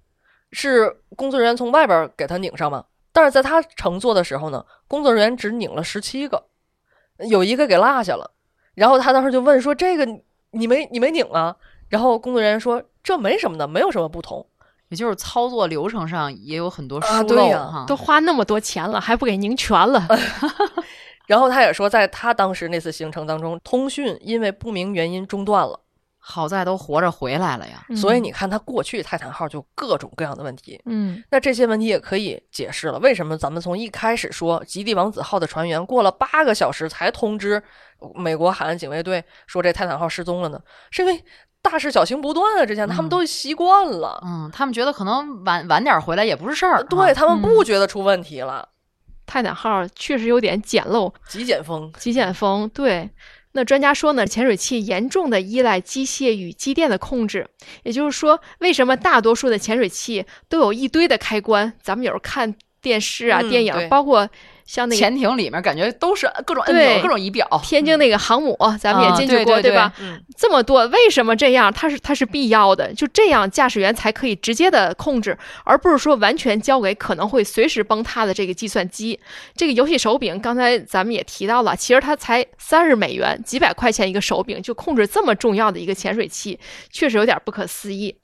[0.51, 2.85] 是工作人员从外边给他拧上吗？
[3.13, 6.47] 但是在他乘坐的时候呢，工作人员只拧了十七个，
[7.31, 8.29] 有一个给落下了。
[8.75, 10.05] 然后他当时就问说：“这个
[10.51, 11.55] 你没你没拧啊？”
[11.89, 14.45] 然后工作人员说：“这没什么的，没有什么不同。
[14.89, 17.85] 也就是操作流程上也有很多啊疏漏哈。
[17.87, 20.05] 都花那么多钱了，还不给拧全了？
[21.27, 25.79] 然后他也说，在他当时那次行程当中，通讯因为不明原因中断了。
[26.25, 27.85] 好在都活着回来了呀。
[27.97, 30.81] 所以你看，他过去泰坦号就各种各样的问题。
[30.87, 37.61] 嗯，那这些问题也可以解释了为什么咱们从一开始说极地王子号的船员过了八个小时才通知
[38.15, 40.61] 美国海岸警卫队说这泰坦号失踪了呢？
[40.93, 41.25] 是因为
[41.61, 46.85] 大事小情不断啊，之前他们嗯都习惯了，嗯，他们觉得可能晚晚点回来也不是事儿。
[46.85, 48.69] 对他们不觉得出问题了。
[49.27, 52.69] 泰坦号确实有点简陋，极简风，极简风。
[52.69, 53.09] 对，
[53.53, 57.47] 那专家说呢，潜水器严重的依赖机械与机电的控制，
[57.83, 61.73] 也就是说，为什么大多数的潜水器都有一堆的开关？
[61.81, 64.29] 咱们有时候看电视啊、嗯电影，包括
[64.65, 67.47] 像那个潜艇里面感觉都是各种按钮、各种仪表。
[67.63, 69.93] 天津那个航母，咱们也啊进去过，对吧？
[70.01, 71.73] 嗯，这么多，为什么这样？
[71.73, 79.19] 它是它是必要的，就这样驾驶员才可以直接的控制，而不是说完全交给可能会随时崩塌的这个计算机。
[79.55, 86.59] 这个游戏手柄，刚才咱们也提到了，其实它才三十美元，几百块钱一个手柄就控制这么重要的一个潜水器，
[86.91, 88.17] 确实有点不可思议。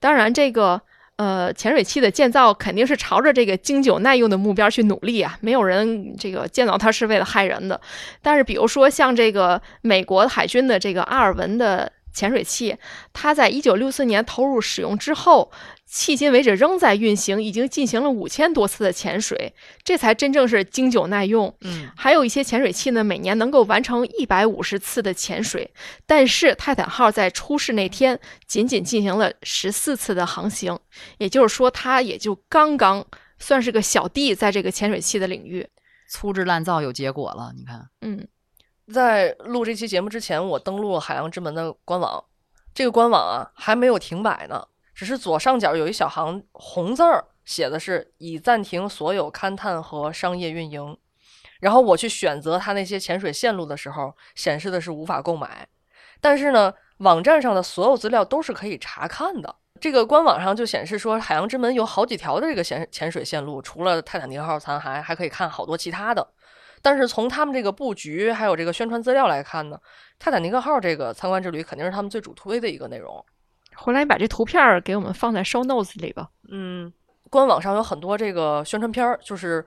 [0.00, 0.82] 当然，这个
[1.16, 7.80] 呃潜水器的建造肯定是朝着这个经久耐用的目标去努力啊，没有人这个建造它是为了害人的。
[8.20, 12.76] 但是，比如说像这个美国海军的这个阿尔文的潜水器，
[13.12, 15.50] 它在一九六四年投入使用之后，
[15.90, 19.54] 迄今为止仍在运行，已经进行了五千多次的潜水，
[19.84, 21.54] 这才真正是经久耐用。
[21.60, 25.70] 嗯，还有一些潜水器呢，每年能够完成一百五十次的潜水，
[26.06, 28.18] 但是泰坦号在出事那天
[28.48, 30.76] 仅仅进行了十四次的航行，
[31.18, 33.06] 也就是说，它也就刚刚
[33.38, 35.68] 算是个小弟，在这个潜水器的领域。
[36.08, 38.26] 粗制滥造有结果了，你看，嗯，
[38.92, 42.24] 在录这期节目之前，我登录了海洋之门的官网，
[42.74, 50.96] 这个官网啊还没有停摆呢，只是左上角有一小行红字儿，写的是已暂停所有勘探和商业运营。
[51.60, 55.66] 然后我去选择它那些潜水线路的时候，显示的是无法购买。
[56.20, 59.56] 但是呢，网站上的所有资料都是可以查看的。
[59.80, 66.26] 这个官网上就显示说，海洋之门有好几条的这个潜潜水线路，除了泰坦尼克号残骸，还可以看好多其他的。
[66.80, 69.78] 但是从他们这个布局还有这个宣传资料来看呢，
[70.18, 73.24] 泰坦尼克号这个参观之旅肯定是他们最主推的一个内容。
[73.76, 76.28] 回来你把这图片给我们放在 show notes 里吧。
[76.50, 76.92] 嗯，
[77.30, 79.64] 官网上有很多这个宣传片儿，就是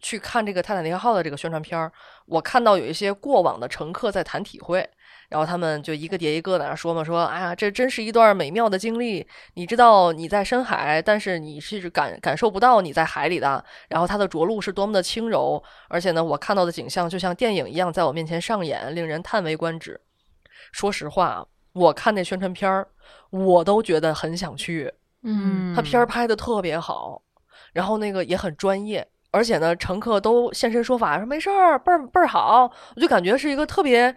[0.00, 1.92] 去看这个泰坦尼克号的这个宣传片儿。
[2.26, 4.88] 我看到有一些过往的乘客在谈体会，
[5.28, 9.26] 然后他们就一个叠一个在那说嘛，说哎呀，这真是一段美妙的经历。
[9.54, 13.64] 你知道你在深海，但是你是感感受不到你在海里的。
[13.88, 20.00] 然后它的着陆是多么的轻柔，而且呢，我看到的景象就像电影一样在我面前上演，令人叹为观止。
[20.72, 22.86] 说实话，我看那宣传片儿，
[23.30, 24.92] 我都觉得很想去。
[25.22, 27.20] 嗯他片儿拍的特别好，
[27.72, 34.16] 然后那个也很专业，而且呢，乘客都现身说法说没事儿，倍儿倍儿好，我就感觉是一个特别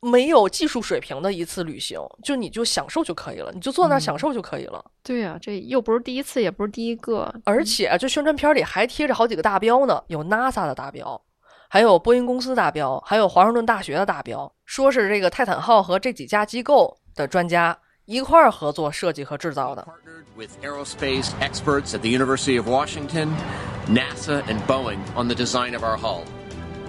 [0.00, 4.84] 没有技术水平的一次旅行，就你就享受就可以了，你就坐那儿享受就可以了。
[5.02, 7.34] 对呀、这又不是第一次，也不是第一个。
[7.44, 11.20] 而且这宣传片里还贴着好几个大标呢，有 NASA 的大标，
[11.68, 19.85] 还有波音公司大标，还有华盛顿大学的大标，说是这个泰坦号和这几家机构的专家一块儿合作设计和制造的。
[19.87, 23.29] Partnered with aerospace experts at the University of Washington,
[23.87, 26.23] NASA, and Boeing on the design of our hull.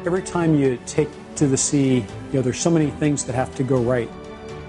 [0.04, 3.54] Every time you take to the sea, you know, there's so many things that have
[3.56, 4.08] to go right.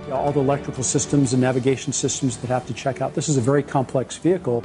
[0.03, 3.13] You know, all the electrical systems and navigation systems that have to check out.
[3.15, 4.61] This is a very complex vehicle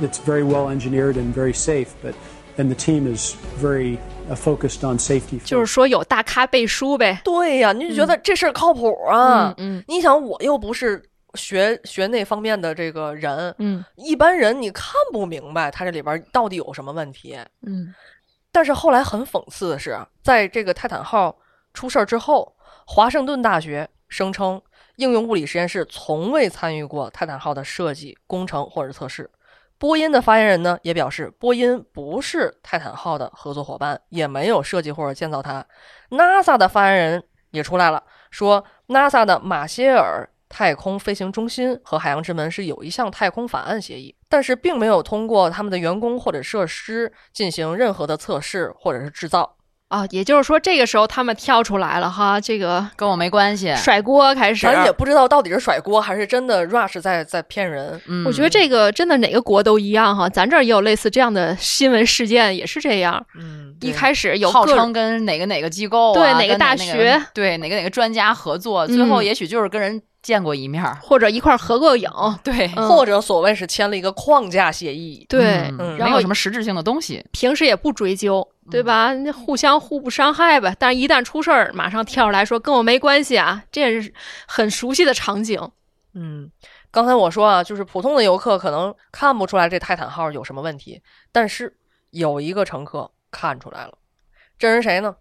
[0.00, 2.14] that's very well engineered and very safe, but
[2.57, 3.97] and the team is very
[4.29, 5.39] uh, focused on safety.
[5.43, 7.21] 就是说有大咖背书呗。
[7.23, 9.53] 对呀，你就觉得这事儿靠谱啊？
[9.57, 11.03] 嗯你想，我又不是
[11.33, 17.37] 学学那方面的这个人，嗯一般人你看不明白他这里边到底有什么问题。
[17.61, 17.93] 嗯
[18.51, 21.37] 但是后来很讽刺的是，在这个泰坦号
[21.73, 24.61] 出事儿之后，华盛顿大学声称
[24.95, 29.29] 应用物理实验室从未参与过泰坦号的设计、工程或者测试。
[29.77, 35.65] 波音的发言人呢也表示，波音不是泰坦号的合作伙伴，也没有设计或者建造它。
[36.09, 49.54] NASA 的发言人也出来了，说 NASA 的马歇尔太空飞行中心和海洋之门是有一项太空法案协议，但是并没有通过他们的员工或者设施进行任何的测试或者是制造。
[49.87, 53.73] 啊，也就是说这个时候他们跳出来了哈，这个跟我没关系。
[53.75, 54.65] 甩锅开始。
[54.65, 58.01] 咱也不知道到底是甩锅还是真的 Rush 在在骗人。
[58.07, 63.23] 嗯我觉得这个真的哪个国都一样哈，咱这儿也有类似这样的新闻事件，也是这样。
[63.39, 70.97] 嗯，一开始有号称跟哪个哪个机构、啊、对哪个跟大哪学对哪个哪个专家合作，最后嗯也许就是跟人见过一面儿。
[70.99, 72.09] 或者一块儿合个影，
[72.43, 75.23] 对，嗯或者所谓是签了一个框架协议。
[75.29, 77.23] 对，嗯然后没有什么实质性的东西。
[77.31, 79.13] 平时也不追究，对吧？
[79.13, 80.75] 那互相互不伤害呗。
[80.79, 84.13] 但是一旦出事儿，马上跳出来说跟我没关系啊，这也是
[84.47, 85.59] 很熟悉的场景。
[86.13, 86.49] 嗯，
[86.91, 91.01] 刚才我说啊，就是普通的游客可能看不出来这泰坦号有什么问题，
[91.31, 91.77] 但是
[92.11, 93.97] 有一个乘客看出来了，
[94.57, 95.15] 这人谁呢？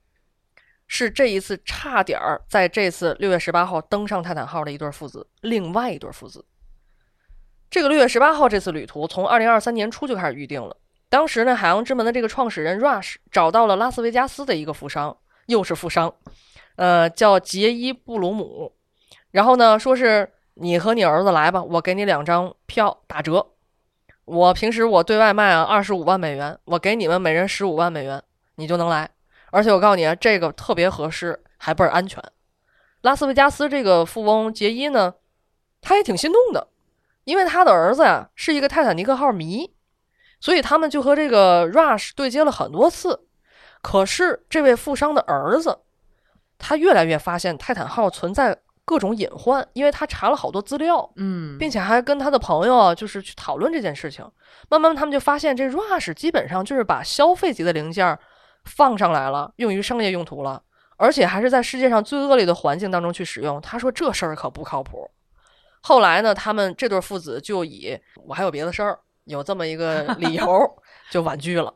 [0.86, 6.44] 是这一次差点儿在这次六月十八号登上泰坦号的一对父子，另外一对父子。
[7.70, 10.76] 这个六月十八号这次旅途从二零二三年初就开始预定了。
[11.08, 16.12] 当时呢，海洋之门的这个创始人 Rush 找到了拉斯维加斯的一个富商，又是富商，
[16.76, 18.72] 呃，叫杰伊布鲁姆。
[19.30, 23.46] 然后呢，说是你和你儿子来吧，我给你两张票打折。
[24.24, 28.22] 我平时我对外卖啊二十五万美元，我给你们每人十五万美元，
[28.56, 29.10] 你就能来。
[29.50, 32.22] 而且我告诉你，这个特别合适，还倍儿安全。
[33.02, 35.14] 拉斯维加斯这个富翁杰伊呢，
[35.82, 36.68] 他也挺心动的，
[37.24, 39.73] 因为他的儿子呀是一个泰坦尼克号迷，
[40.44, 43.18] 所以他们就和这个 Rush 对接了很多次。
[43.80, 45.78] 可是这位富商的儿子，
[46.58, 54.22] 他越来越发现泰坦号存在各种隐患，因为他查了好多资料，嗯，并且还跟他的朋友啊，就是去讨论这件事情。
[54.68, 58.20] 慢慢他们就发现，这 Rush 基本上就是把消费级的零件儿
[58.66, 60.62] 放上来了，用于商业用途了，
[60.98, 63.58] 而且还是在世界上最恶劣的环境当中去使用。
[63.62, 65.10] 他说这事儿可不靠谱。
[65.80, 70.46] 后来呢，他们这对父子就以我还有别的事儿，有这么一个 理由
[71.10, 71.72] 就婉拒了。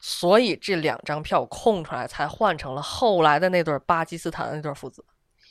[0.00, 5.04] 所以这两张票空出来，才换成了后来的那对巴基斯坦的那对父子。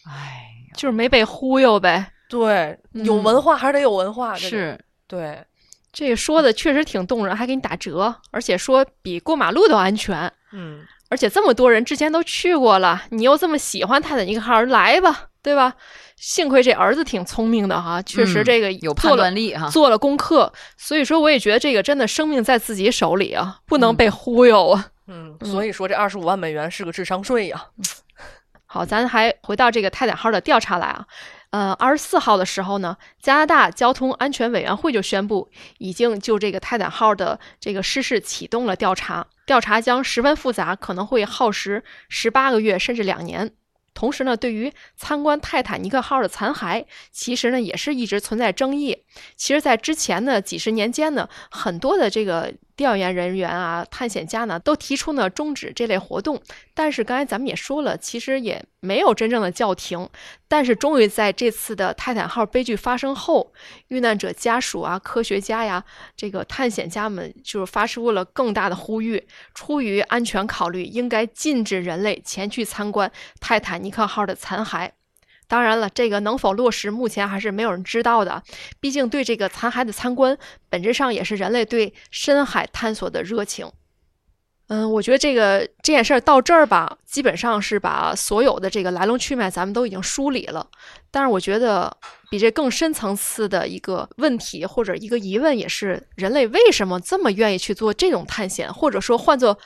[0.05, 2.13] 哎，就是没被忽悠呗。
[2.29, 5.45] 对，有文化还是得有文化，这个是对，
[5.91, 10.31] 这说的确实挺动人，还给你打折，而且说比过马路都安全。
[10.53, 15.75] 嗯，而且这么多人之前都去过了，你又这么喜欢泰坦尼克号，来吧，对吧？
[16.17, 19.69] 幸亏这儿子挺聪明的哈，确实嗯这个有判断力哈。
[19.69, 24.87] 做了功课，所以说我也觉得这个真的生命在自己手里啊，不能嗯被忽悠啊。
[25.05, 27.67] 嗯，所以说这二十五万美元是个智商税呀。
[28.65, 31.05] 好，咱还回到这个泰坦号的调查来啊。
[31.51, 43.51] 呃，二十四号的时候呢，加拿大交通安全委员会就宣布，已经就这个泰坦号的这个失事启动了调查，调查将十分复杂，可能会耗时十八个月甚至两年。
[43.97, 48.95] 同时呢，对于参观泰坦尼克号的残骸，其实呢也是一直存在争议。
[49.35, 56.41] 其实，在之前的几十年间呢，很多的这个调研人员啊、探险家呢，都提出呢终止这类活动。
[56.73, 60.07] 但是刚才咱们也说了，其实也没有真正的叫停。
[60.47, 63.51] 但是终于在这次的泰坦号悲剧发生后，
[63.87, 65.83] 遇难者家属啊、科学家呀、
[66.15, 73.11] 这个探险家们就是发出了更大的呼吁，出于安全考虑，应该禁止人类前去参观
[73.41, 74.91] 泰坦尼克号的残骸。
[75.47, 78.43] 当然了，这个能否落实，目前还是没有人知道的。
[78.79, 80.37] 毕竟，对这个残骸的参观，
[80.69, 83.71] 本质上也是人类对深海探索的热情。
[84.69, 90.67] 嗯，我觉得这个这件事儿到这儿吧，基本上是把所有的这个来龙去脉咱们都已经梳理了。
[91.09, 91.95] 但是，我觉得
[92.29, 99.57] 比这更深层次的一个问题或者一个疑问，也是人类为什么这么愿意去做这种探险，或者说换做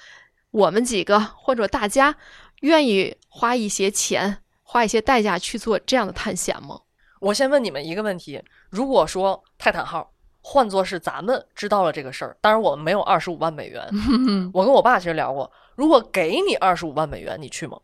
[0.52, 2.16] 我们几个或者大家
[2.60, 4.38] 愿意花一些钱、
[4.72, 6.80] 花一些代价去做这样的探险吗？
[7.20, 10.10] 我先问你们一个问题：如果说泰坦号
[10.40, 13.86] 换作是咱们知道了这个事儿，当然我们没有二十五万美元，
[14.54, 17.78] 我跟我爸其实聊过，如果给你二十五万美元，你去吗？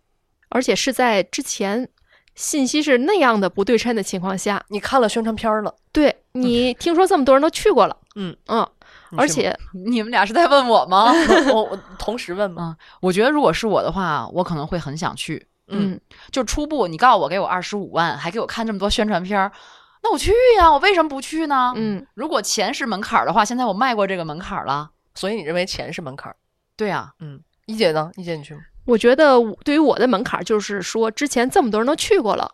[0.47, 1.89] 而且是在之前
[2.35, 8.65] 信息是那样的不对称的情况下，你看了宣传片儿了，对你听说这么多人都去过了，嗯嗯，
[9.17, 9.53] 而且
[9.85, 11.11] 你们俩是在问我吗？
[11.53, 15.45] 我我同时问吗，我觉得如果是我的话，我可能会很想去。
[15.67, 15.99] 嗯，
[16.31, 19.51] 就初步，你告诉我给我二十五万，还给我看这么多宣传片儿，
[20.03, 21.73] 那我去呀，我为什么不去呢？
[21.75, 24.91] 嗯，如果钱是门槛儿的话，现在我迈过这个门槛儿了。
[25.15, 26.35] 所以你认为钱是门槛儿？
[26.75, 28.11] 对啊，嗯，一姐呢？
[28.15, 28.61] 一姐你去吗？
[28.85, 32.49] 我觉得对于我的门槛就是说，之前这么多人都去过了，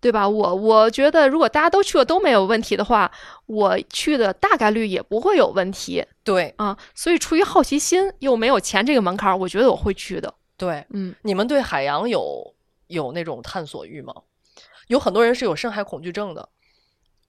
[0.00, 0.28] 对吧？
[0.28, 3.10] 我我觉得如果大家都去了都没有问题的话，
[3.46, 6.76] 我去的大概率也不会有问题对啊。
[6.94, 10.32] 所以出于好奇心又没有钱这个门槛，我觉得我会去的。
[10.62, 12.54] 对，嗯，你们对海洋有
[12.86, 14.14] 有那种探索欲吗？
[14.86, 16.48] 有很多人是有深海恐惧症的，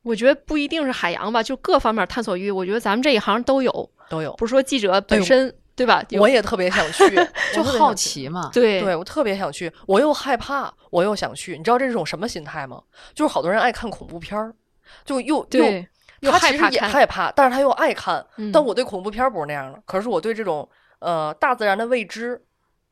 [0.04, 4.32] 我觉得不一定是海洋吧，就各方面探索欲，我觉得咱们这一行都有，都有。
[4.34, 6.06] 不是说记者本身对吧？
[6.20, 7.04] 我也特别想去，
[7.56, 8.52] 就好奇嘛。
[8.54, 11.58] 对对我特别想去，我又害怕，我又想去。
[11.58, 12.80] 你知道这是种什么心态吗？
[13.16, 14.54] 就是好多人爱看恐怖片儿，
[15.06, 15.88] 就又又对，
[16.20, 18.24] 又他其实也害怕看害怕，但是他又爱看。
[18.38, 20.68] 嗯但我对恐怖片儿不是那样的，可是我对这种
[21.00, 22.40] 呃大自然的未知，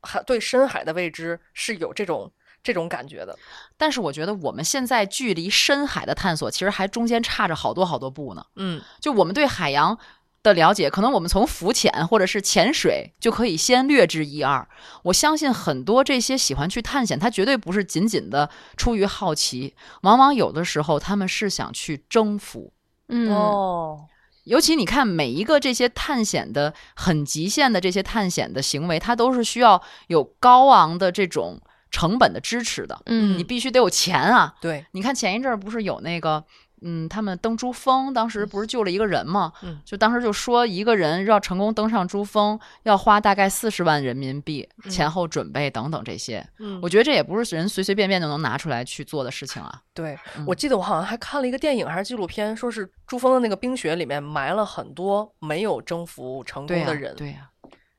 [0.02, 2.32] 还对深海的未知是有这种
[2.64, 3.38] 这种感觉的。
[3.78, 8.45] 但是我觉得我们现在距离深海的探索，其实还中间差着好多好多步呢。
[8.56, 9.97] 嗯，就我们对海洋
[10.43, 14.68] 的了解，可能我们从浮潜或者是潜水就可以先略知一二。
[15.04, 22.74] 我相信很多这些喜欢去探险，他绝对不是仅仅的出于好奇，往往有的时候他们是想去征服。
[23.14, 24.06] 嗯哦，
[24.46, 31.62] 尤其你看每一个这些探险的很极限的这些探险的行为，它都是需要有高昂的这种
[31.92, 33.02] 成本的支持的。
[33.06, 34.56] 嗯你必须得有钱啊！
[34.60, 36.44] 对，你看前一阵儿不是有那个，
[36.82, 39.54] 嗯，他们登珠峰，当时不是救了一个人吗？
[39.64, 46.46] 嗯就当时就说一个人要成功登上珠峰，要花大概四十万人民币，前后准备等等这些。
[46.60, 49.82] 嗯我觉得这也不是人随随便便就能拿出来去做的事情啊。
[49.93, 57.50] 对，嗯我记得我好像还看了一个电影还是纪录片，说是珠峰的那个冰雪里面埋了很多没有征服成、功的人，对呀、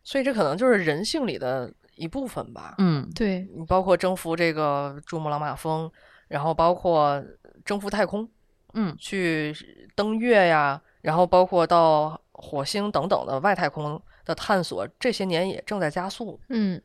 [0.03, 2.75] 所以这可能就是人性里的一部分吧。
[2.79, 5.91] 嗯，对，你包括征服这个珠穆朗玛峰，
[6.29, 7.23] 然后包括
[7.65, 8.29] 征服太空，
[8.75, 9.55] 嗯，去
[9.95, 16.41] 登月呀，然后包括到火星等等的外太空的探索，这些年也正在加速。
[16.49, 16.81] 嗯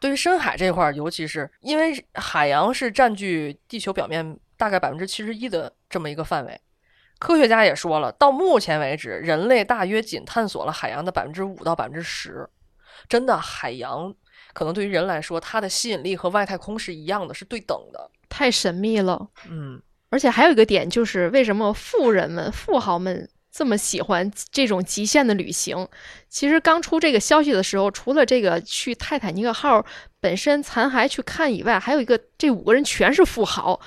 [0.00, 6.58] 对于深海这块儿，尤其是因为海洋是占据地球表面大概百分之七十一的这么一个范围，
[7.18, 12.48] 科学家也说了，到目前为止，人类大约仅探索了海洋的百分之五到百分之十。
[13.08, 14.14] 真的，海洋
[14.54, 18.10] 可能对于人来说，它的吸引力和外太空是一样的，是对等的。
[18.30, 19.28] 太神秘了。
[19.50, 19.80] 嗯，
[20.10, 25.88] 而且还有一个点就是，为什么富人们、富豪们这么喜欢这种极限的旅行？
[26.28, 29.84] 其实刚出这个消息的时候，除了这个去泰坦尼克号
[30.20, 33.80] 本身残骸去看以外，还有一个这五个人全是富豪。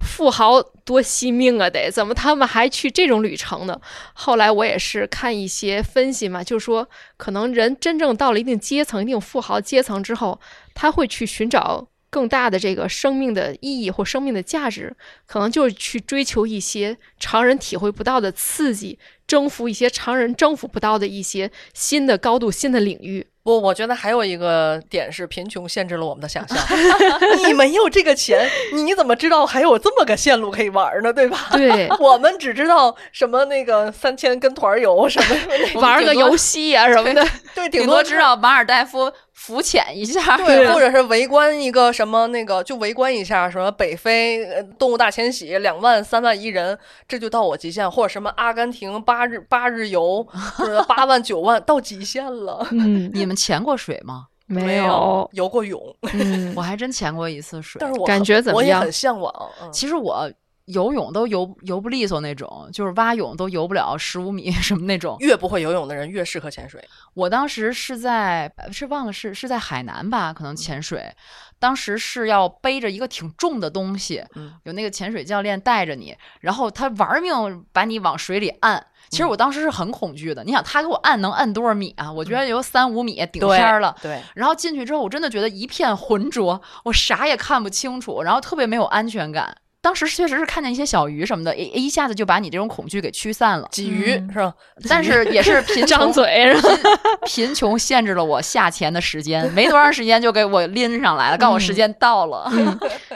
[0.00, 3.78] 富豪多惜命啊，得怎么他们还去这种旅程呢？
[4.14, 6.88] 后来我也是看一些分析嘛，就说
[7.18, 10.40] 可能人真正到了一定阶层、一定富豪阶层之后，
[10.72, 14.94] 他会去寻找更大的这个生命的意义或生命的价值，
[15.26, 23.26] 可能就是去追求一些常人体会不到的刺激，征服一些常人征服不到的一些新的高度、新的领域。
[23.42, 26.58] 不，我觉得还有一个点是贫穷限制了我们的想象。
[27.46, 31.10] 你没有这个钱，你怎么知道还有这么个线路可以玩呢？
[31.10, 31.48] 对吧？
[31.52, 35.36] 对 我们只知道什么那个三千跟团游什么
[35.80, 39.10] 玩个游戏啊什么的，对，顶多知道马尔代夫
[39.40, 40.36] 浮潜一下。
[40.36, 50.22] 对， 或者是围观一个什么那个，就围观一下什么北非呃动物大迁徙，两万三万一人，这就到我极限，或者什么阿根廷八日八日游，
[50.56, 52.66] 或者 八万九万到极限了。
[52.72, 54.26] 嗯， 你们潜过水吗？
[54.46, 55.80] 没有游过泳，
[56.12, 59.32] 嗯我还真潜过一次水，但是我感很我也觉怎么样很向往。
[59.62, 60.28] 嗯其实我
[60.72, 65.16] 游泳都游游不利索那种，就是蛙泳都游不了十五米 什么那种。
[65.20, 66.82] 越不会游泳的人越适合潜水。
[67.14, 71.14] 我当时是在是忘了是是在海南吧，可能潜水，
[71.58, 78.86] 当时是要背着一个挺重的东西，嗯有那个潜水教练带着你，然后他玩命把你往水里按。
[79.08, 82.12] 其实我当时是很恐惧的，你想他给我按能按多少米啊？
[82.12, 83.96] 我觉得有三五米顶天儿了。
[84.00, 89.56] 对，然后进去之后，我真的觉得一片浑浊，我啥也看不清楚，然后特别没有安全感。
[89.82, 93.66] 当时确实是看见一些小鱼什么的，一一下子就把你这种恐惧给驱散了。
[93.72, 94.54] 鲫鱼、嗯是吧？
[94.88, 96.68] 但是也是 贫张穷，嘴是吧？
[97.26, 102.52] 贫穷限制了我下潜的时间，没多长时间就给我拎上来了，告诉我时间到了。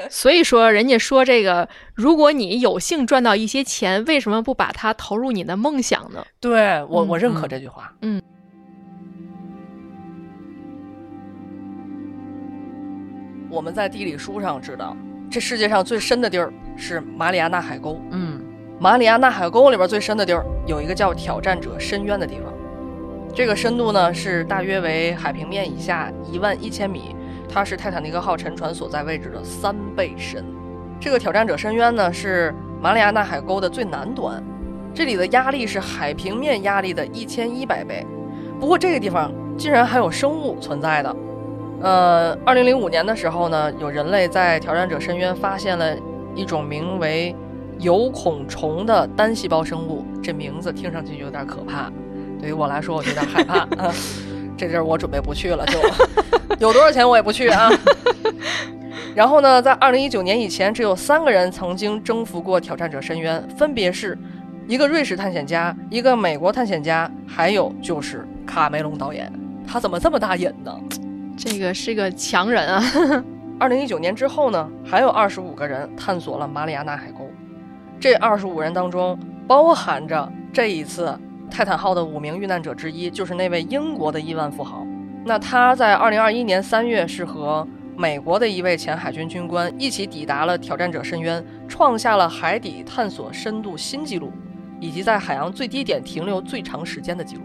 [0.08, 6.24] 所以说，人家说这个，如果你有幸赚到一些钱，为什么不把它投入你的梦想呢？
[6.40, 7.92] 对我，我嗯认可嗯这句话。
[8.00, 8.22] 嗯。
[13.50, 14.96] 我们在地理书上知道，
[15.30, 18.00] 这世界上最深的地儿是马里亚纳海沟。
[18.10, 18.40] 嗯
[18.80, 22.52] 马里亚纳海沟里边最深的地儿有一个叫挑战者深渊的地方，
[23.32, 27.14] 这个深度呢是大约为海平面以下一万一千米，
[27.48, 30.44] 它是泰坦尼克号沉船所在位置的三倍深。
[31.00, 32.52] 这个挑战者深渊呢是
[32.82, 34.42] 马里亚纳海沟的最南端，
[34.92, 38.04] 这里的压力是海平面压力的一千一百倍。
[38.58, 41.16] 不过这个地方竟然还有生物存在的。
[41.80, 45.94] 呃，二零零五年的时候呢，有人类在挑战者深渊发现了
[46.34, 47.34] 一种名为
[47.78, 51.90] 有孔虫的单细胞生物，这名字听上去有点可怕，
[52.40, 53.92] 对于我来说我有点害怕啊。
[54.56, 55.78] 这地儿我准备不去了，就
[56.60, 57.68] 有多少钱我也不去啊。
[59.12, 64.16] 然后呢，在二零一九年以前，只有三个人曾经征服过挑战者深渊，分别是
[64.68, 69.30] 一个瑞士探险家、一个美国探险家，还有就是卡梅隆导演。
[69.66, 70.72] 他怎么这么大瘾呢？
[71.36, 72.82] 这个是个强人啊！
[73.58, 77.28] 二零一九年之后呢，还有二十五个人探索了马里亚纳海沟。
[78.00, 81.18] 这二十五人当中，包含着这一次
[81.50, 84.86] 泰坦号的五名遇难者之一，就是那位英国的亿万富豪。
[85.24, 87.66] 那他在二零二一年三月是和
[87.96, 94.32] 美国的一位前海军军官一起抵达了挑战者深渊，创下了海底探索深度新纪录，
[94.80, 97.42] 以及在海洋最低点停留最长时间的记录。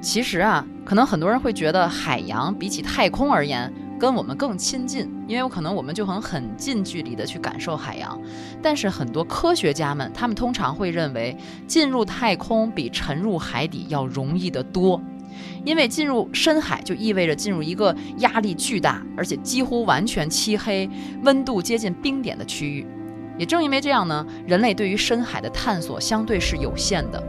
[0.00, 8.20] 其实啊，可能很多人会觉得海洋比起太空而言，跟我们更亲近，因为有可能我们就很很近距离的去感受海洋。
[8.62, 11.36] 但是很多科学家们，他们通常会认为，
[11.66, 15.00] 进入太空比沉入海底要容易得多。
[15.64, 20.88] 因为进入深海就意味着进入一个压力巨大，而且几乎完全漆黑、
[21.24, 22.86] 温度接近冰点的区域。
[23.36, 27.22] 也正因为这样呢，人类对于深海的探索相对是有限的。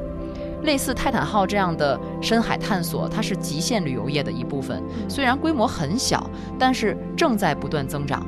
[0.68, 4.84] 类似泰坦号这样的深海探索，它是极限旅游业的一部分。
[5.07, 6.30] 虽然规模很小，
[6.60, 8.23] 但是正在不断增长。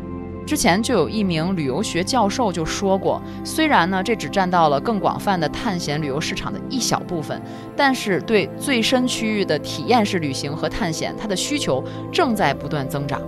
[0.47, 7.39] 之前就有一名旅游学教授就说过，虽然呢这只占到了更广泛的探险旅游市场的一小部分，
[7.75, 13.21] 但是对最深区域的体验式旅行和探险，它的需求正在不断增长。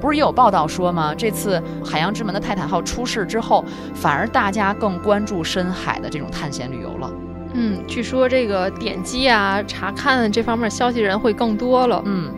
[0.00, 1.12] 不是也有报道说吗？
[1.12, 3.64] 这次海洋之门的泰坦号出事之后，
[3.94, 7.10] 反而大家更关注深海的这种探险旅游了。
[7.56, 12.02] 嗯，据说这个点击啊、查看这方面消息人会更多了。
[12.04, 12.34] 嗯，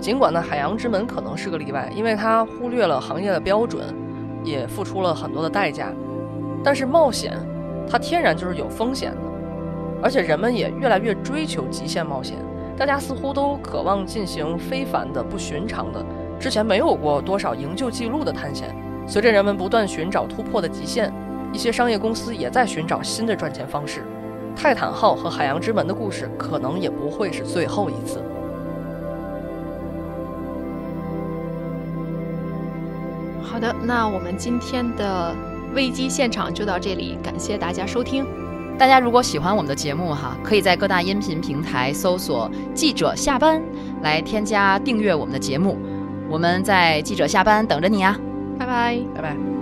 [0.00, 3.92] 尽管呢，海洋之门可能是个例外，因为它忽略了行业的标准，
[4.44, 5.88] 也付出了很多的代价。
[6.62, 7.36] 但是冒险，
[7.90, 9.20] 它天然就是有风险的，
[10.00, 12.36] 而且人们也越来越追求极限冒险。
[12.76, 16.04] 大家似乎都渴望进行非凡的、不寻常的、
[16.38, 18.74] 之前没有过多少营救记录的探险。
[19.08, 21.12] 随着人们不断寻找突破的极限，
[21.52, 24.04] 一些商业公司也在寻找新的赚钱方式。
[24.56, 28.22] 泰坦号和海洋之门的故事可能也不会是最后一次。
[33.42, 35.34] 好的，那我们今天的
[35.74, 38.26] 危机现场就到这里，感谢大家收听。
[38.78, 43.62] 大家如果喜欢我们的节目哈，可以在各大音频平台搜索“记者下班”
[44.02, 45.78] 来添加订阅我们的节目。
[46.30, 48.18] 我们在记者下班等着你啊！
[48.58, 48.98] 拜拜。
[49.14, 49.61] 拜拜。